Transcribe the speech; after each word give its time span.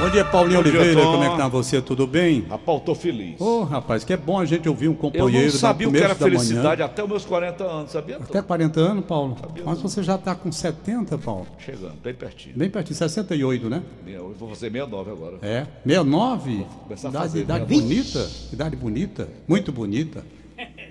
Bom 0.00 0.08
dia, 0.08 0.24
Paulinho 0.24 0.62
Bom 0.62 0.70
dia, 0.70 0.80
Oliveira. 0.80 1.02
Tom. 1.02 1.12
Como 1.12 1.24
é 1.24 1.30
que 1.30 1.36
tá 1.36 1.48
você? 1.48 1.82
Tudo 1.82 2.06
bem? 2.06 2.40
Rapaz, 2.48 2.78
eu 2.78 2.84
tô 2.84 2.94
feliz. 2.94 3.38
Ô, 3.40 3.64
rapaz, 3.64 4.02
que 4.02 4.12
é 4.12 4.16
bom 4.16 4.38
a 4.38 4.44
gente 4.46 4.66
ouvir 4.68 4.88
um 4.88 4.92
eu 4.92 4.96
companheiro 4.96 5.52
não 5.52 5.58
sabia 5.58 5.88
o 5.88 5.92
que 5.92 5.98
era 5.98 6.14
da 6.14 6.26
manhã. 6.26 6.38
felicidade 6.38 6.82
até 6.82 7.02
os 7.02 7.08
meus 7.08 7.24
40 7.26 7.64
anos, 7.64 7.90
sabia? 7.90 8.16
Tom? 8.16 8.24
Até 8.24 8.40
40 8.40 8.80
anos, 8.80 9.04
Paulo. 9.04 9.36
Mas 9.64 9.80
você 9.82 10.02
já 10.02 10.16
tá 10.16 10.34
com 10.34 10.50
70, 10.50 11.18
Paulo. 11.18 11.46
Chegando, 11.58 12.00
bem 12.02 12.14
pertinho. 12.14 12.56
Bem 12.56 12.70
pertinho, 12.70 12.96
68, 12.96 13.68
né? 13.68 13.82
Eu 14.06 14.34
vou 14.38 14.48
fazer 14.48 14.70
69 14.70 15.10
agora. 15.10 15.38
É. 15.42 15.66
69? 15.84 16.66
começar 16.84 17.08
a 17.08 17.12
fazer, 17.12 17.40
idade 17.42 17.66
69. 17.68 17.94
bonita. 17.94 18.30
Idade 18.52 18.76
bonita. 18.76 19.28
Muito 19.46 19.70
bonita. 19.72 20.24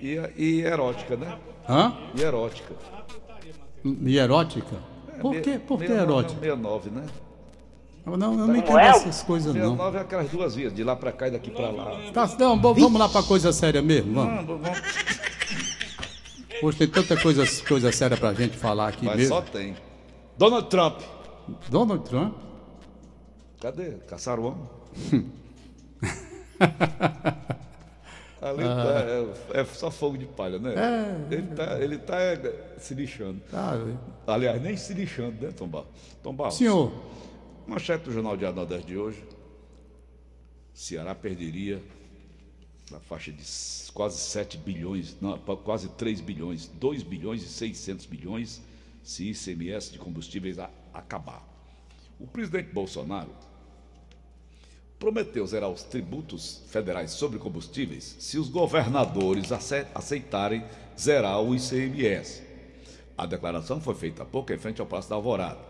E, 0.00 0.20
e 0.36 0.60
erótica, 0.60 1.16
né? 1.16 1.36
Hã? 1.68 1.94
E 2.16 2.22
erótica. 2.22 2.74
E 3.84 4.18
erótica? 4.18 4.76
Por 5.20 5.34
Me- 5.34 5.40
quê? 5.40 5.58
Por 5.66 5.78
que 5.80 5.86
69, 5.88 6.12
erótica? 6.12 6.40
69, 6.40 6.90
né? 6.90 7.02
Não, 8.06 8.12
eu 8.14 8.46
não 8.46 8.56
entendo 8.56 8.78
essas 8.78 9.22
coisas, 9.22 9.54
não. 9.54 9.70
69 9.76 9.98
é 9.98 10.00
aquelas 10.00 10.28
duas 10.30 10.54
vias, 10.54 10.72
de 10.74 10.82
lá 10.82 10.96
pra 10.96 11.12
cá 11.12 11.28
e 11.28 11.30
daqui 11.32 11.50
pra 11.50 11.70
lá. 11.70 11.92
Tá, 12.12 12.28
não, 12.38 12.58
vamos 12.60 12.92
lá 12.98 13.08
pra 13.08 13.22
coisa 13.22 13.52
séria 13.52 13.82
mesmo, 13.82 14.14
vamos. 14.14 14.46
Vamos, 14.46 14.62
vamos. 14.66 14.80
Hoje 16.62 16.78
tem 16.78 16.88
tanta 16.88 17.16
coisa, 17.20 17.44
coisa 17.66 17.90
séria 17.92 18.16
pra 18.16 18.34
gente 18.34 18.56
falar 18.56 18.88
aqui 18.88 19.04
Mas 19.06 19.16
mesmo. 19.16 19.34
só 19.34 19.40
tem. 19.42 19.74
Donald 20.36 20.68
Trump. 20.68 21.00
Donald 21.68 22.08
Trump. 22.08 22.34
Cadê? 23.60 23.92
Caçaram 24.08 24.42
o 24.42 24.46
homem? 24.46 25.30
Ali 28.42 28.64
Ah. 28.64 28.84
tá, 28.84 29.00
é, 29.58 29.60
é 29.60 29.64
só 29.66 29.90
fogo 29.90 30.16
de 30.16 30.24
palha, 30.24 30.58
né? 30.58 30.72
Ele 31.30 31.42
tá, 31.48 31.78
ele 31.78 31.98
tá 31.98 32.16
é, 32.18 32.54
se 32.78 32.94
lixando. 32.94 33.38
Tá, 33.50 33.78
Aliás, 34.26 34.60
nem 34.62 34.76
se 34.78 34.94
lixando, 34.94 35.34
né, 35.44 35.52
Tom 35.54 35.66
Barros? 35.68 35.88
Tom 36.22 36.32
Barros, 36.34 36.54
senhor, 36.56 36.90
manchete 37.66 38.04
do 38.04 38.12
Jornal 38.12 38.36
Diário 38.36 38.56
Nordeste 38.56 38.86
de 38.86 38.96
hoje. 38.98 39.22
Ceará 40.74 41.14
perderia 41.14 41.82
na 42.90 42.98
faixa 43.00 43.30
de 43.30 43.42
quase 43.92 44.18
7 44.18 44.56
bilhões, 44.58 45.16
não, 45.20 45.38
quase 45.38 45.88
3 45.90 46.20
bilhões, 46.20 46.66
2 46.66 47.02
bilhões 47.02 47.42
e 47.42 47.48
600 47.48 48.06
bilhões 48.06 48.60
se 49.02 49.30
ICMS 49.30 49.92
de 49.92 49.98
combustíveis 49.98 50.58
acabar. 50.92 51.46
O 52.18 52.26
presidente 52.26 52.72
Bolsonaro 52.72 53.30
prometeu 54.98 55.46
zerar 55.46 55.70
os 55.70 55.82
tributos 55.82 56.62
federais 56.68 57.12
sobre 57.12 57.38
combustíveis 57.38 58.16
se 58.18 58.38
os 58.38 58.48
governadores 58.48 59.50
ace- 59.52 59.86
aceitarem 59.94 60.64
zerar 60.98 61.40
o 61.40 61.54
ICMS. 61.54 62.42
A 63.16 63.24
declaração 63.24 63.80
foi 63.80 63.94
feita 63.94 64.22
há 64.22 64.26
pouco 64.26 64.52
em 64.52 64.58
frente 64.58 64.80
ao 64.80 64.86
Palácio 64.86 65.10
da 65.10 65.16
Alvorada. 65.16 65.60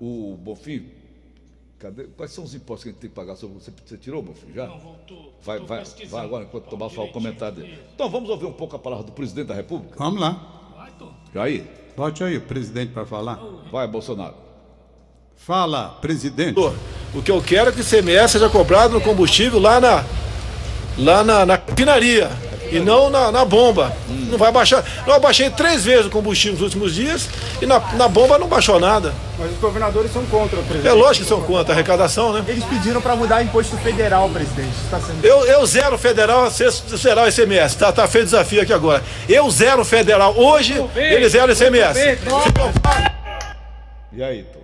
O 0.00 0.36
Bonfim, 0.36 0.88
cadê? 1.84 2.04
Quais 2.16 2.30
são 2.32 2.44
os 2.44 2.54
impostos 2.54 2.84
que 2.84 2.88
a 2.88 2.92
gente 2.92 3.00
tem 3.00 3.10
que 3.10 3.16
pagar 3.16 3.36
sobre 3.36 3.60
você? 3.60 3.70
Você 3.84 3.98
tirou, 3.98 4.22
Bonfim, 4.22 4.52
já? 4.54 4.66
Não, 4.66 4.78
voltou. 4.78 5.34
Vai, 5.42 5.58
vai, 5.60 5.84
vai 6.08 6.24
agora, 6.24 6.44
enquanto 6.44 6.70
fala 6.90 7.08
o 7.08 7.12
comentário 7.12 7.56
dele. 7.56 7.78
Então 7.94 8.08
vamos 8.08 8.30
ouvir 8.30 8.46
um 8.46 8.52
pouco 8.52 8.74
a 8.74 8.78
palavra 8.78 9.04
do 9.04 9.12
presidente 9.12 9.48
da 9.48 9.54
República? 9.54 9.94
vamos 9.98 10.20
lá. 10.20 10.72
Vai, 10.76 10.90
Tom. 10.98 11.12
Jair, 11.32 11.64
Bote 11.96 12.24
aí 12.24 12.36
o 12.36 12.40
presidente 12.40 12.92
para 12.92 13.06
falar. 13.06 13.38
vai, 13.70 13.86
Bolsonaro. 13.86 14.34
Fala, 15.36 15.90
presidente. 16.00 16.58
O 17.14 17.22
que 17.22 17.30
eu 17.30 17.40
quero 17.42 17.68
é 17.68 17.72
que 17.72 17.80
o 17.80 17.82
ICMS 17.82 18.32
seja 18.32 18.48
cobrado 18.48 18.94
no 18.94 19.00
combustível 19.00 19.60
lá 19.60 19.80
na 19.80 20.04
lá 20.96 21.22
na, 21.24 21.44
na 21.44 21.54
refinaria 21.56 22.30
e 22.70 22.80
não 22.80 23.10
na, 23.10 23.30
na 23.30 23.44
bomba. 23.44 23.94
Não 24.08 24.38
vai 24.38 24.50
baixar. 24.52 24.84
Eu 25.06 25.20
baixei 25.20 25.50
três 25.50 25.84
vezes 25.84 26.06
o 26.06 26.10
combustível 26.10 26.54
nos 26.54 26.62
últimos 26.62 26.94
dias 26.94 27.28
e 27.60 27.66
na, 27.66 27.78
na 27.94 28.08
bomba 28.08 28.38
não 28.38 28.46
baixou 28.46 28.78
nada. 28.80 29.14
Mas 29.38 29.50
os 29.52 29.58
governadores 29.58 30.12
são 30.12 30.24
contra, 30.26 30.60
presidente. 30.62 30.86
É 30.86 30.92
lógico 30.92 31.24
que 31.24 31.28
são 31.28 31.42
contra 31.42 31.72
a 31.72 31.76
arrecadação, 31.76 32.32
né? 32.32 32.44
Eles 32.46 32.64
pediram 32.64 33.00
para 33.00 33.16
mudar 33.16 33.40
o 33.40 33.44
imposto 33.44 33.76
federal, 33.78 34.28
presidente. 34.30 34.74
Está 34.84 35.00
sendo... 35.00 35.24
Eu, 35.24 35.44
eu 35.46 35.66
zero 35.66 35.98
federal, 35.98 36.50
você 36.50 36.70
zerar 36.70 37.24
o 37.24 37.28
ICMS. 37.28 37.76
Tá, 37.76 37.92
tá 37.92 38.06
feito 38.06 38.24
o 38.24 38.30
desafio 38.30 38.62
aqui 38.62 38.72
agora. 38.72 39.02
Eu 39.28 39.50
zero 39.50 39.84
federal. 39.84 40.34
Hoje, 40.36 40.74
ele 40.94 41.28
zera 41.28 41.52
o 41.52 41.54
ICMS. 41.54 42.18
E 44.12 44.22
aí, 44.22 44.44
Tom? 44.44 44.60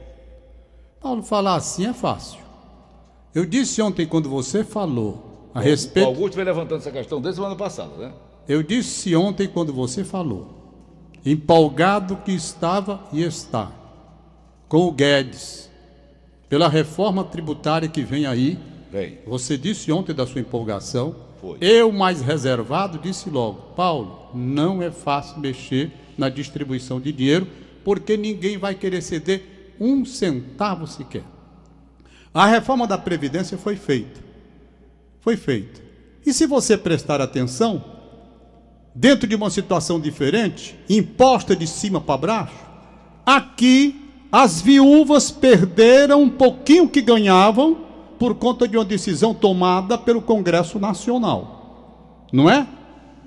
Paulo, 1.00 1.22
falar 1.22 1.56
assim 1.56 1.88
é 1.88 1.92
fácil. 1.92 2.38
Eu 3.34 3.46
disse 3.46 3.80
ontem, 3.80 4.06
quando 4.06 4.28
você 4.28 4.62
falou 4.62 5.29
a 5.54 5.60
O 5.60 5.62
respeito. 5.62 6.06
Augusto 6.06 6.36
vem 6.36 6.44
levantando 6.44 6.80
essa 6.80 6.90
questão 6.90 7.20
desde 7.20 7.40
o 7.40 7.44
ano 7.44 7.56
passado, 7.56 7.96
né? 7.98 8.12
Eu 8.48 8.62
disse 8.62 9.14
ontem, 9.14 9.46
quando 9.46 9.72
você 9.72 10.04
falou, 10.04 10.60
empolgado 11.24 12.16
que 12.16 12.32
estava 12.32 13.00
e 13.12 13.22
está, 13.22 13.70
com 14.68 14.86
o 14.86 14.92
Guedes, 14.92 15.70
pela 16.48 16.68
reforma 16.68 17.22
tributária 17.22 17.88
que 17.88 18.02
vem 18.02 18.26
aí. 18.26 18.58
Vem. 18.90 19.18
Você 19.26 19.56
disse 19.56 19.92
ontem 19.92 20.12
da 20.12 20.26
sua 20.26 20.40
empolgação. 20.40 21.14
Foi. 21.40 21.56
Eu, 21.60 21.92
mais 21.92 22.20
reservado, 22.20 22.98
disse 22.98 23.30
logo: 23.30 23.74
Paulo, 23.76 24.30
não 24.34 24.82
é 24.82 24.90
fácil 24.90 25.38
mexer 25.38 25.92
na 26.18 26.28
distribuição 26.28 27.00
de 27.00 27.12
dinheiro, 27.12 27.46
porque 27.84 28.16
ninguém 28.16 28.58
vai 28.58 28.74
querer 28.74 29.00
ceder 29.00 29.74
um 29.80 30.04
centavo 30.04 30.86
sequer. 30.86 31.24
A 32.34 32.46
reforma 32.46 32.86
da 32.86 32.98
Previdência 32.98 33.56
foi 33.56 33.76
feita. 33.76 34.29
Foi 35.20 35.36
feita. 35.36 35.80
E 36.24 36.32
se 36.32 36.46
você 36.46 36.76
prestar 36.76 37.20
atenção, 37.20 37.84
dentro 38.94 39.26
de 39.26 39.34
uma 39.34 39.50
situação 39.50 40.00
diferente, 40.00 40.76
imposta 40.88 41.54
de 41.54 41.66
cima 41.66 42.00
para 42.00 42.26
baixo, 42.26 42.54
aqui 43.24 44.00
as 44.32 44.60
viúvas 44.60 45.30
perderam 45.30 46.22
um 46.22 46.28
pouquinho 46.28 46.88
que 46.88 47.02
ganhavam 47.02 47.78
por 48.18 48.34
conta 48.34 48.68
de 48.68 48.76
uma 48.76 48.84
decisão 48.84 49.34
tomada 49.34 49.96
pelo 49.96 50.22
Congresso 50.22 50.78
Nacional. 50.78 52.26
Não 52.32 52.48
é? 52.48 52.66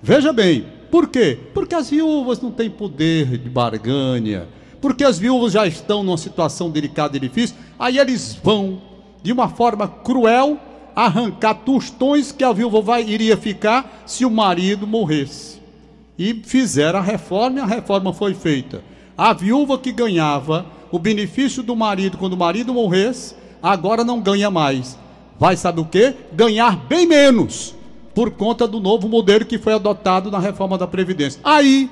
Veja 0.02 0.32
bem, 0.32 0.66
por 0.92 1.08
quê? 1.08 1.38
Porque 1.54 1.76
as 1.76 1.90
viúvas 1.90 2.40
não 2.40 2.52
têm 2.52 2.70
poder 2.70 3.38
de 3.38 3.50
barganha, 3.50 4.48
porque 4.80 5.04
as 5.04 5.18
viúvas 5.18 5.54
já 5.54 5.66
estão 5.66 6.04
numa 6.04 6.18
situação 6.18 6.70
delicada 6.70 7.18
e 7.18 7.20
difícil, 7.20 7.56
aí 7.80 7.98
eles 7.98 8.38
vão, 8.42 8.82
de 9.22 9.32
uma 9.32 9.50
forma 9.50 9.88
cruel, 9.88 10.60
arrancar 10.96 11.56
tostões 11.56 12.32
que 12.32 12.44
a 12.44 12.52
viúva 12.52 12.82
vai, 12.82 13.04
iria 13.04 13.38
ficar 13.38 14.04
se 14.06 14.26
o 14.26 14.32
marido 14.32 14.86
morresse. 14.86 15.62
E 16.18 16.34
fizeram 16.44 17.00
a 17.00 17.02
reforma 17.02 17.60
e 17.60 17.62
a 17.62 17.66
reforma 17.66 18.14
foi 18.14 18.34
feita. 18.34 18.84
A 19.18 19.34
viúva 19.34 19.78
que 19.78 19.92
ganhava 19.92 20.66
o 20.92 21.00
benefício 21.00 21.64
do 21.64 21.76
marido 21.76 22.18
quando 22.18 22.34
o 22.34 22.38
marido 22.38 22.74
morresse, 22.74 23.36
agora 23.62 24.04
não 24.04 24.22
ganha 24.22 24.52
mais. 24.52 24.98
Vai 25.40 25.58
saber 25.58 25.82
o 25.82 25.86
quê? 25.86 26.14
Ganhar 26.32 26.76
bem 26.76 27.08
menos, 27.08 27.74
por 28.14 28.32
conta 28.32 28.68
do 28.68 28.80
novo 28.80 29.10
modelo 29.10 29.46
que 29.46 29.58
foi 29.58 29.74
adotado 29.74 30.30
na 30.30 30.40
reforma 30.40 30.78
da 30.78 30.86
Previdência. 30.86 31.42
Aí, 31.44 31.90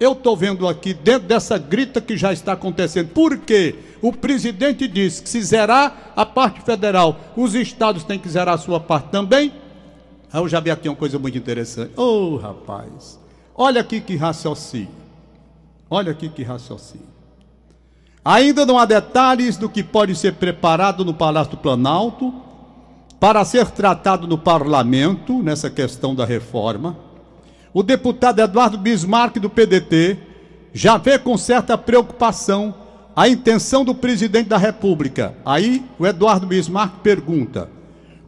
eu 0.00 0.12
estou 0.12 0.36
vendo 0.36 0.68
aqui, 0.68 0.94
dentro 0.94 1.26
dessa 1.26 1.58
grita 1.58 2.00
que 2.00 2.16
já 2.16 2.32
está 2.32 2.52
acontecendo, 2.52 3.08
porque 3.08 3.74
o 4.00 4.12
presidente 4.12 4.86
disse 4.86 5.22
que 5.22 5.28
se 5.28 5.42
zerar 5.42 6.12
a 6.14 6.24
parte 6.24 6.60
federal, 6.60 7.18
os 7.36 7.54
estados 7.54 8.04
têm 8.04 8.18
que 8.18 8.28
zerar 8.28 8.54
a 8.54 8.58
sua 8.58 8.78
parte 8.78 9.10
também. 9.10 9.52
Aí 10.32 10.40
eu 10.40 10.48
já 10.48 10.60
vi 10.60 10.70
aqui 10.70 10.88
uma 10.88 10.94
coisa 10.94 11.18
muito 11.18 11.36
interessante. 11.36 11.98
Ô, 11.98 12.36
rapaz, 12.36 13.18
olha 13.56 13.80
aqui 13.80 14.00
que 14.00 14.14
raciocínio. 14.14 14.88
Olha 15.90 16.12
aqui 16.12 16.28
que 16.28 16.42
raciocínio. 16.42 17.08
Ainda 18.24 18.66
não 18.66 18.78
há 18.78 18.84
detalhes 18.84 19.56
do 19.56 19.68
que 19.68 19.82
pode 19.82 20.14
ser 20.14 20.34
preparado 20.34 21.04
no 21.04 21.14
Palácio 21.14 21.52
do 21.52 21.56
Planalto 21.56 22.32
para 23.18 23.44
ser 23.44 23.70
tratado 23.70 24.28
no 24.28 24.38
parlamento 24.38 25.42
nessa 25.42 25.70
questão 25.70 26.14
da 26.14 26.24
reforma. 26.24 27.07
O 27.78 27.82
deputado 27.84 28.40
Eduardo 28.40 28.76
Bismarck 28.76 29.38
do 29.38 29.48
PDT 29.48 30.16
já 30.74 30.96
vê 30.96 31.16
com 31.16 31.38
certa 31.38 31.78
preocupação 31.78 32.74
a 33.14 33.28
intenção 33.28 33.84
do 33.84 33.94
presidente 33.94 34.48
da 34.48 34.58
República. 34.58 35.36
Aí 35.46 35.84
o 35.96 36.04
Eduardo 36.04 36.44
Bismarck 36.44 36.94
pergunta: 37.04 37.70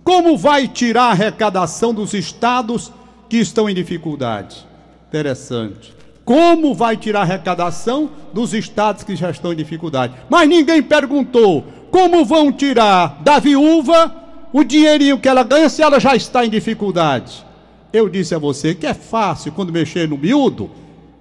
como 0.04 0.38
vai 0.38 0.68
tirar 0.68 1.06
a 1.06 1.10
arrecadação 1.10 1.92
dos 1.92 2.14
estados 2.14 2.92
que 3.28 3.38
estão 3.38 3.68
em 3.68 3.74
dificuldade? 3.74 4.64
Interessante. 5.08 5.96
Como 6.24 6.72
vai 6.72 6.96
tirar 6.96 7.18
a 7.18 7.22
arrecadação 7.22 8.08
dos 8.32 8.54
estados 8.54 9.02
que 9.02 9.16
já 9.16 9.32
estão 9.32 9.52
em 9.52 9.56
dificuldade? 9.56 10.14
Mas 10.28 10.48
ninguém 10.48 10.80
perguntou 10.80 11.64
como 11.90 12.24
vão 12.24 12.52
tirar 12.52 13.20
da 13.24 13.40
viúva 13.40 14.14
o 14.52 14.62
dinheirinho 14.62 15.18
que 15.18 15.28
ela 15.28 15.42
ganha 15.42 15.68
se 15.68 15.82
ela 15.82 15.98
já 15.98 16.14
está 16.14 16.46
em 16.46 16.50
dificuldade. 16.50 17.49
Eu 17.92 18.08
disse 18.08 18.34
a 18.34 18.38
você 18.38 18.74
que 18.74 18.86
é 18.86 18.94
fácil 18.94 19.52
quando 19.52 19.72
mexer 19.72 20.08
no 20.08 20.16
miúdo, 20.16 20.70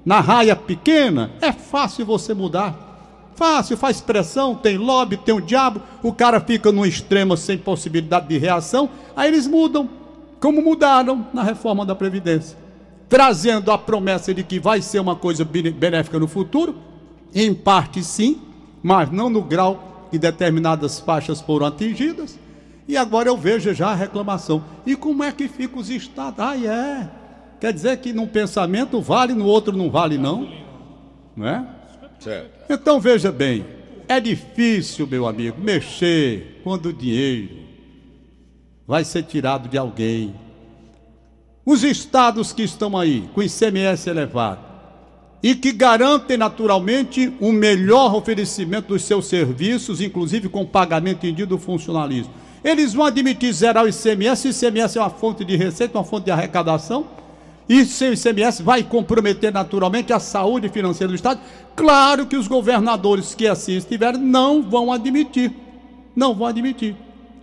na 0.05 0.19
raia 0.19 0.55
pequena, 0.55 1.31
é 1.41 1.51
fácil 1.51 2.05
você 2.05 2.33
mudar. 2.33 2.87
Fácil, 3.35 3.77
faz 3.77 4.01
pressão, 4.01 4.53
tem 4.53 4.77
lobby, 4.77 5.17
tem 5.17 5.33
o 5.33 5.41
diabo, 5.41 5.81
o 6.03 6.11
cara 6.11 6.41
fica 6.41 6.71
num 6.71 6.85
extremo 6.85 7.37
sem 7.37 7.57
possibilidade 7.57 8.27
de 8.27 8.37
reação, 8.37 8.89
aí 9.15 9.29
eles 9.29 9.47
mudam. 9.47 9.89
como 10.39 10.61
mudaram 10.61 11.25
na 11.33 11.43
reforma 11.43 11.85
da 11.85 11.95
Previdência, 11.95 12.57
trazendo 13.07 13.71
a 13.71 13.77
promessa 13.77 14.33
de 14.33 14.43
que 14.43 14.59
vai 14.59 14.81
ser 14.81 14.99
uma 14.99 15.15
coisa 15.15 15.43
benéfica 15.45 16.19
no 16.19 16.27
futuro, 16.27 16.75
em 17.33 17.53
parte 17.53 18.03
sim, 18.03 18.41
mas 18.81 19.11
não 19.11 19.29
no 19.29 19.41
grau 19.41 20.07
que 20.11 20.17
determinadas 20.17 20.99
faixas 20.99 21.41
foram 21.41 21.65
atingidas. 21.67 22.37
E 22.89 22.97
agora 22.97 23.29
eu 23.29 23.37
vejo 23.37 23.71
já 23.71 23.89
a 23.89 23.93
reclamação. 23.93 24.63
E 24.83 24.95
como 24.95 25.23
é 25.23 25.31
que 25.31 25.47
fica 25.47 25.77
os 25.77 25.91
estados? 25.91 26.39
Ah, 26.39 26.57
é. 26.57 27.07
Quer 27.59 27.71
dizer 27.71 27.95
que 27.97 28.11
num 28.11 28.25
pensamento 28.25 28.99
vale, 28.99 29.35
no 29.35 29.45
outro 29.45 29.77
não 29.77 29.91
vale, 29.91 30.17
não? 30.17 30.51
Não 31.37 31.47
é? 31.47 31.67
Certo. 32.19 32.49
Então 32.67 32.99
veja 32.99 33.31
bem, 33.31 33.63
é 34.07 34.19
difícil, 34.19 35.05
meu 35.05 35.27
amigo, 35.27 35.61
mexer 35.61 36.61
quando 36.63 36.87
o 36.87 36.93
dinheiro 36.93 37.59
vai 38.87 39.05
ser 39.05 39.21
tirado 39.21 39.69
de 39.69 39.77
alguém. 39.77 40.33
Os 41.63 41.83
estados 41.83 42.51
que 42.51 42.63
estão 42.63 42.97
aí 42.97 43.29
com 43.35 43.43
ICMS 43.43 44.09
elevado 44.09 44.61
e 45.43 45.53
que 45.53 45.71
garantem 45.71 46.37
naturalmente 46.37 47.31
um 47.39 47.51
melhor 47.51 48.15
oferecimento 48.15 48.87
dos 48.87 49.03
seus 49.03 49.27
serviços, 49.27 50.01
inclusive 50.01 50.49
com 50.49 50.65
pagamento 50.65 51.27
em 51.27 51.35
dia 51.35 51.45
do 51.45 51.59
funcionalismo. 51.59 52.33
Eles 52.63 52.93
vão 52.93 53.05
admitir 53.05 53.53
zerar 53.53 53.85
o 53.85 53.87
ICMS, 53.87 54.47
o 54.47 54.51
ICMS 54.51 54.97
é 54.97 55.01
uma 55.01 55.09
fonte 55.09 55.45
de 55.45 55.55
receita, 55.55 55.97
uma 55.97 56.03
fonte 56.03 56.25
de 56.25 56.31
arrecadação, 56.31 57.05
e 57.67 57.85
sem 57.85 58.09
o 58.09 58.13
ICMS 58.13 58.63
vai 58.63 58.83
comprometer 58.83 59.53
naturalmente 59.53 60.11
a 60.11 60.19
saúde 60.19 60.69
financeira 60.69 61.09
do 61.09 61.15
Estado. 61.15 61.39
Claro 61.75 62.25
que 62.25 62.35
os 62.35 62.47
governadores 62.47 63.35
que 63.35 63.47
assim 63.47 63.77
estiverem 63.77 64.19
não 64.19 64.63
vão 64.63 64.91
admitir. 64.91 65.53
Não 66.15 66.33
vão 66.33 66.47
admitir. 66.47 66.95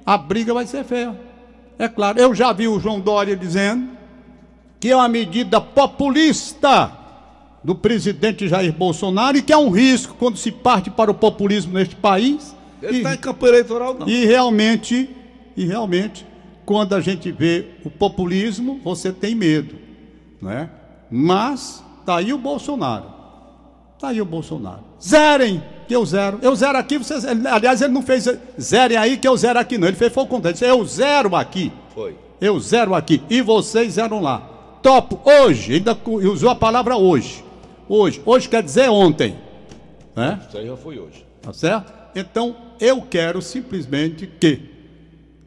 A 0.05 0.19
briga 0.19 0.53
vai 0.53 0.67
ser 0.67 0.85
feia. 0.85 1.17
É 1.79 1.89
claro. 1.89 2.19
Eu 2.19 2.35
já 2.35 2.53
vi 2.53 2.67
o 2.67 2.81
João 2.81 3.01
Dória 3.01 3.37
dizendo 3.37 3.89
que 4.81 4.91
é 4.91 4.97
uma 4.97 5.09
medida 5.09 5.61
populista 5.61 6.93
do 7.63 7.75
presidente 7.75 8.49
Jair 8.49 8.73
Bolsonaro 8.73 9.37
e 9.37 9.43
que 9.43 9.53
é 9.53 9.57
um 9.57 9.71
risco 9.71 10.15
quando 10.19 10.37
se 10.37 10.51
parte 10.51 10.91
para 10.91 11.11
o 11.11 11.15
populismo 11.15 11.75
neste 11.75 11.95
país. 11.95 12.56
Ele 12.87 12.97
E- 12.97 12.99
está 12.99 13.15
em 13.15 13.19
campo 13.19 13.47
eleitoral, 13.47 13.95
não. 13.95 14.09
e 14.09 14.25
realmente, 14.25 15.09
e 15.57 15.65
realmente, 15.65 16.27
quando 16.65 16.95
a 16.95 17.01
gente 17.01 17.31
vê 17.33 17.67
o 17.85 17.91
populismo, 17.91 18.81
você 18.83 19.13
tem 19.13 19.35
medo, 19.35 19.75
não 20.41 20.51
é? 20.51 20.69
Mas 21.11 21.83
tá 22.05 22.17
aí 22.17 22.33
o 22.33 22.39
Bolsonaro. 22.39 23.15
Tá 23.99 24.09
aí 24.09 24.21
o 24.21 24.25
Bolsonaro. 24.27 24.81
Zerem, 25.03 25.63
que 25.89 25.95
eu 25.95 26.05
zero. 26.05 26.39
Eu 26.43 26.55
zero 26.55 26.77
aqui, 26.77 26.99
vocês, 26.99 27.25
aliás, 27.25 27.81
ele 27.81 27.93
não 27.93 28.03
fez 28.03 28.27
zerem 28.61 28.97
aí 28.97 29.17
que 29.17 29.27
eu 29.27 29.37
zero 29.37 29.59
aqui 29.59 29.79
não. 29.79 29.89
Ele 29.89 29.97
fez 29.97 30.13
foi 30.13 30.25
o 30.25 30.27
contrário. 30.27 30.59
Eu 30.63 30.85
zero 30.85 31.35
aqui. 31.37 31.73
Foi. 31.95 32.17
Eu 32.41 32.59
zero 32.61 32.95
aqui 32.95 33.23
e 33.31 33.41
vocês 33.41 33.95
zeram 33.95 34.21
lá. 34.21 34.41
Topo 34.83 35.19
hoje, 35.25 35.75
ainda 35.75 35.97
usou 36.07 36.51
a 36.51 36.55
palavra 36.55 36.97
hoje. 36.97 37.43
Hoje, 37.89 38.21
hoje 38.27 38.49
quer 38.49 38.63
dizer 38.63 38.91
ontem, 38.91 39.37
né? 40.15 40.41
Isso 40.47 40.59
aí 40.59 40.67
já 40.67 40.77
foi 40.77 40.99
hoje. 40.99 41.25
Tá 41.41 41.53
certo? 41.53 41.93
Então, 42.17 42.57
eu 42.81 43.03
quero 43.03 43.43
simplesmente 43.43 44.27
que, 44.27 44.61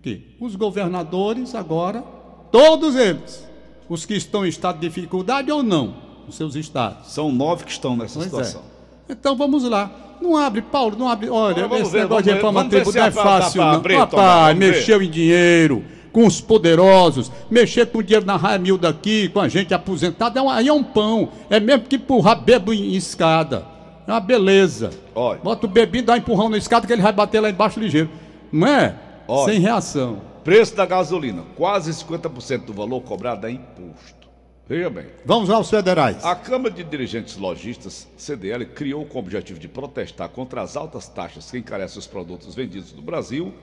que 0.04 0.36
os 0.40 0.56
governadores 0.56 1.56
agora, 1.56 2.04
todos 2.52 2.96
eles, 2.96 3.44
os 3.90 4.06
que 4.06 4.14
estão 4.14 4.46
em 4.46 4.50
estado 4.50 4.80
de 4.80 4.88
dificuldade 4.88 5.52
ou 5.52 5.64
não, 5.64 5.96
nos 6.28 6.36
seus 6.36 6.56
estados. 6.56 7.12
São 7.12 7.32
nove 7.32 7.66
que 7.66 7.72
estão 7.72 7.98
nessa 7.98 8.20
Pois 8.20 8.26
situação. 8.26 8.62
é. 9.10 9.14
Então 9.14 9.36
vamos 9.36 9.64
lá. 9.64 9.92
Não 10.22 10.38
abre, 10.38 10.62
Paulo, 10.62 10.96
não 10.98 11.10
abre. 11.10 11.30
Olha, 11.30 11.66
Agora 11.66 11.82
esse 11.82 11.92
ver, 11.92 12.02
negócio 12.02 12.24
de 12.26 12.32
reforma 12.32 12.66
tributária 12.66 13.08
é 13.08 13.12
fácil, 13.12 13.62
não. 13.62 13.70
abrir, 13.70 13.96
Rapaz, 13.96 14.58
ver. 14.58 14.68
mexeu 14.68 15.02
em 15.02 15.10
dinheiro 15.10 15.84
com 16.12 16.26
os 16.26 16.42
poderosos, 16.42 17.32
mexer 17.50 17.88
com 17.88 18.00
o 18.00 18.04
dinheiro 18.04 18.26
na 18.26 18.36
Ramil 18.36 18.78
daqui, 18.78 19.30
com 19.30 19.40
a 19.40 19.48
gente 19.48 19.74
aposentada, 19.74 20.40
é 20.40 20.44
um, 20.44 20.50
aí 20.50 20.68
é 20.68 20.74
um 20.74 20.84
pão. 20.84 21.30
É 21.50 21.60
mesmo 21.60 21.86
que 21.86 21.96
empurrar 21.96 22.42
bebo 22.44 22.74
em 22.74 22.94
escada. 22.96 23.66
É 24.10 24.14
uma 24.14 24.20
beleza. 24.20 24.90
Olha. 25.14 25.40
Bota 25.40 25.68
o 25.68 25.70
bebinho, 25.70 26.06
dá 26.06 26.14
um 26.14 26.18
empurrão 26.18 26.50
na 26.50 26.58
escada 26.58 26.88
que 26.88 26.92
ele 26.92 27.02
vai 27.02 27.14
bater 27.14 27.40
lá 27.40 27.50
embaixo 27.50 27.80
ligeiro. 27.80 28.10
Não 28.52 28.68
é? 28.68 28.96
Olha. 29.28 29.54
Sem 29.54 29.62
reação. 29.62 30.22
Preço 30.44 30.76
da 30.76 30.84
gasolina, 30.84 31.44
quase 31.56 31.92
50% 31.92 32.66
do 32.66 32.74
valor 32.74 33.02
cobrado 33.02 33.46
é 33.46 33.52
imposto. 33.52 34.28
Veja 34.68 34.90
bem. 34.90 35.06
Vamos 35.24 35.52
aos 35.52 35.70
federais. 35.70 36.26
A 36.26 36.36
Câmara 36.36 36.74
de 36.74 36.84
Dirigentes 36.84 37.38
Lojistas, 37.38 38.08
CDL, 38.18 38.66
criou 38.66 39.06
com 39.06 39.20
o 39.20 39.22
objetivo 39.22 39.60
de 39.60 39.68
protestar 39.68 40.30
contra 40.30 40.62
as 40.62 40.76
altas 40.76 41.08
taxas 41.08 41.52
que 41.52 41.60
encarecem 41.60 42.00
os 42.00 42.08
produtos 42.08 42.56
vendidos 42.56 42.92
no 42.94 43.04
Brasil 43.04 43.54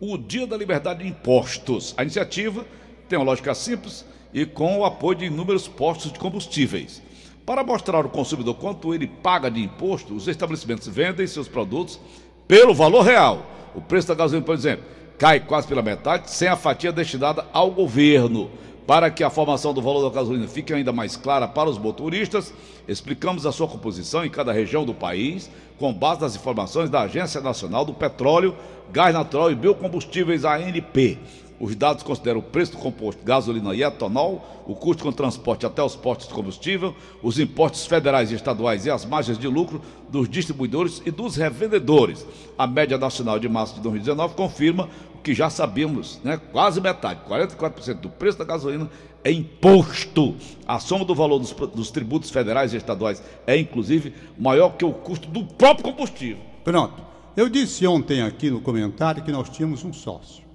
o 0.00 0.16
Dia 0.16 0.46
da 0.46 0.56
Liberdade 0.56 1.02
de 1.02 1.08
Impostos. 1.08 1.92
A 1.96 2.02
iniciativa 2.02 2.64
tem 3.08 3.18
uma 3.18 3.24
lógica 3.24 3.52
simples 3.52 4.04
e 4.32 4.46
com 4.46 4.78
o 4.78 4.84
apoio 4.84 5.18
de 5.18 5.24
inúmeros 5.24 5.66
postos 5.66 6.12
de 6.12 6.20
combustíveis. 6.20 7.02
Para 7.48 7.64
mostrar 7.64 8.04
ao 8.04 8.10
consumidor 8.10 8.56
quanto 8.56 8.92
ele 8.92 9.06
paga 9.06 9.50
de 9.50 9.64
imposto, 9.64 10.14
os 10.14 10.28
estabelecimentos 10.28 10.86
vendem 10.86 11.26
seus 11.26 11.48
produtos 11.48 11.98
pelo 12.46 12.74
valor 12.74 13.00
real. 13.00 13.46
O 13.74 13.80
preço 13.80 14.06
da 14.06 14.14
gasolina, 14.14 14.44
por 14.44 14.54
exemplo, 14.54 14.84
cai 15.16 15.40
quase 15.40 15.66
pela 15.66 15.80
metade, 15.80 16.30
sem 16.30 16.46
a 16.46 16.56
fatia 16.56 16.92
destinada 16.92 17.46
ao 17.50 17.70
governo. 17.70 18.50
Para 18.86 19.10
que 19.10 19.24
a 19.24 19.30
formação 19.30 19.72
do 19.72 19.80
valor 19.80 20.06
da 20.10 20.14
gasolina 20.14 20.46
fique 20.46 20.74
ainda 20.74 20.92
mais 20.92 21.16
clara 21.16 21.48
para 21.48 21.70
os 21.70 21.78
motoristas, 21.78 22.52
explicamos 22.86 23.46
a 23.46 23.52
sua 23.52 23.66
composição 23.66 24.26
em 24.26 24.30
cada 24.30 24.52
região 24.52 24.84
do 24.84 24.92
país, 24.92 25.50
com 25.78 25.90
base 25.90 26.20
nas 26.20 26.36
informações 26.36 26.90
da 26.90 27.00
Agência 27.00 27.40
Nacional 27.40 27.82
do 27.82 27.94
Petróleo, 27.94 28.54
Gás 28.92 29.14
Natural 29.14 29.50
e 29.50 29.54
Biocombustíveis, 29.54 30.44
ANP. 30.44 31.18
Os 31.60 31.74
dados 31.74 32.04
consideram 32.04 32.38
o 32.38 32.42
preço 32.42 32.72
do 32.72 32.78
composto 32.78 33.24
gasolina 33.24 33.74
e 33.74 33.82
etanol, 33.82 34.62
o 34.66 34.74
custo 34.74 35.02
com 35.02 35.10
transporte 35.10 35.66
até 35.66 35.82
os 35.82 35.96
postos 35.96 36.28
de 36.28 36.34
combustível, 36.34 36.94
os 37.22 37.38
impostos 37.38 37.84
federais 37.86 38.30
e 38.30 38.34
estaduais 38.34 38.86
e 38.86 38.90
as 38.90 39.04
margens 39.04 39.38
de 39.38 39.48
lucro 39.48 39.82
dos 40.08 40.28
distribuidores 40.28 41.02
e 41.04 41.10
dos 41.10 41.34
revendedores. 41.34 42.24
A 42.56 42.66
média 42.66 42.96
nacional 42.96 43.40
de 43.40 43.48
março 43.48 43.74
de 43.74 43.80
2019 43.80 44.34
confirma 44.34 44.88
o 45.14 45.18
que 45.18 45.34
já 45.34 45.50
sabíamos, 45.50 46.20
né? 46.22 46.40
quase 46.52 46.80
metade, 46.80 47.20
44% 47.28 48.00
do 48.00 48.08
preço 48.08 48.38
da 48.38 48.44
gasolina 48.44 48.88
é 49.24 49.32
imposto. 49.32 50.36
A 50.66 50.78
soma 50.78 51.04
do 51.04 51.14
valor 51.14 51.40
dos, 51.40 51.52
dos 51.52 51.90
tributos 51.90 52.30
federais 52.30 52.72
e 52.72 52.76
estaduais 52.76 53.22
é, 53.46 53.56
inclusive, 53.56 54.14
maior 54.38 54.76
que 54.76 54.84
o 54.84 54.92
custo 54.92 55.28
do 55.28 55.44
próprio 55.44 55.84
combustível. 55.84 56.38
Pronto. 56.62 57.08
Eu 57.36 57.48
disse 57.48 57.86
ontem 57.86 58.22
aqui 58.22 58.50
no 58.50 58.60
comentário 58.60 59.22
que 59.22 59.30
nós 59.30 59.48
tínhamos 59.48 59.84
um 59.84 59.92
sócio. 59.92 60.47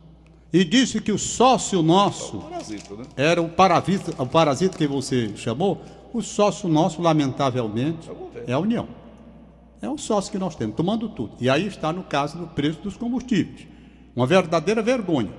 E 0.54 0.64
disse 0.64 1.02
que 1.02 1.12
o 1.12 1.18
sócio 1.18 1.82
nosso 1.82 2.38
Parasita, 2.38 2.96
né? 2.96 3.04
era 3.18 3.42
o 3.42 3.50
parasita, 3.50 4.22
o 4.22 4.28
parasita 4.28 4.78
que 4.78 4.86
você 4.86 5.36
chamou. 5.36 5.82
O 6.14 6.22
sócio 6.22 6.69
nosso, 6.69 7.02
lamentavelmente, 7.02 8.07
é 8.45 8.54
a 8.54 8.60
União. 8.60 8.88
É 9.81 9.90
o 9.90 9.98
sócio 9.98 10.31
que 10.31 10.38
nós 10.38 10.56
temos, 10.56 10.76
tomando 10.76 11.10
tudo. 11.10 11.33
E 11.42 11.50
aí 11.50 11.66
está 11.66 11.92
no 11.92 12.04
caso 12.04 12.38
do 12.38 12.45
preço 12.45 12.80
dos 12.81 12.95
combustíveis. 12.95 13.68
Uma 14.16 14.28
verdadeira 14.28 14.83
vergonha. 14.83 15.31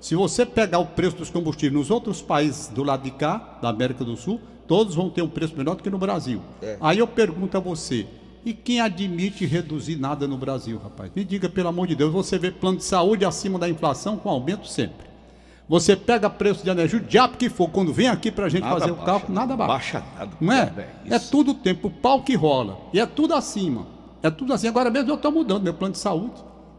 Se 0.00 0.14
você 0.14 0.46
pegar 0.46 0.78
o 0.78 0.86
preço 0.86 1.18
dos 1.18 1.28
combustíveis 1.28 1.74
nos 1.74 1.90
outros 1.90 2.22
países 2.22 2.68
do 2.68 2.82
lado 2.82 3.02
de 3.02 3.10
cá, 3.10 3.58
da 3.60 3.68
América 3.68 4.02
do 4.04 4.16
Sul, 4.16 4.40
todos 4.66 4.94
vão 4.94 5.10
ter 5.10 5.20
um 5.20 5.28
preço 5.28 5.54
menor 5.54 5.74
do 5.74 5.82
que 5.82 5.90
no 5.90 5.98
Brasil. 5.98 6.40
Aí 6.80 6.98
eu 6.98 7.06
pergunto 7.06 7.58
a 7.58 7.60
você, 7.60 8.06
e 8.44 8.52
quem 8.52 8.80
admite 8.80 9.46
reduzir 9.46 9.96
nada 9.96 10.26
no 10.26 10.36
Brasil, 10.36 10.80
rapaz? 10.82 11.10
Me 11.14 11.24
diga, 11.24 11.48
pelo 11.48 11.68
amor 11.68 11.86
de 11.86 11.94
Deus, 11.94 12.12
você 12.12 12.38
vê 12.38 12.50
plano 12.50 12.78
de 12.78 12.84
saúde 12.84 13.24
acima 13.24 13.58
da 13.58 13.68
inflação 13.68 14.16
com 14.16 14.28
aumento 14.28 14.66
sempre. 14.66 15.10
Você 15.68 15.94
pega 15.96 16.28
preço 16.28 16.62
de 16.64 16.70
energia, 16.70 16.98
o 16.98 17.02
diabo 17.02 17.36
que 17.36 17.48
for, 17.48 17.68
quando 17.70 17.92
vem 17.92 18.08
aqui 18.08 18.30
para 18.30 18.46
a 18.46 18.48
gente 18.48 18.62
Nada 18.64 18.78
fazer 18.78 18.90
o 18.90 18.94
baixa, 18.96 19.06
cálculo, 19.06 19.32
nada 19.34 19.56
baixa. 19.56 20.00
baixa 20.00 20.04
nada, 20.18 20.32
Não 20.40 20.52
é? 20.52 20.72
É 21.08 21.16
isso. 21.16 21.30
tudo 21.30 21.52
o 21.52 21.54
tempo, 21.54 21.88
o 21.88 21.90
pau 21.90 22.22
que 22.22 22.34
rola. 22.34 22.78
E 22.92 23.00
é 23.00 23.06
tudo 23.06 23.32
acima. 23.34 23.86
É 24.22 24.30
tudo 24.30 24.52
assim. 24.52 24.68
Agora 24.68 24.90
mesmo 24.90 25.10
eu 25.10 25.14
estou 25.14 25.32
mudando 25.32 25.62
meu 25.62 25.72
plano 25.74 25.92
de 25.92 25.98
saúde. 25.98 26.34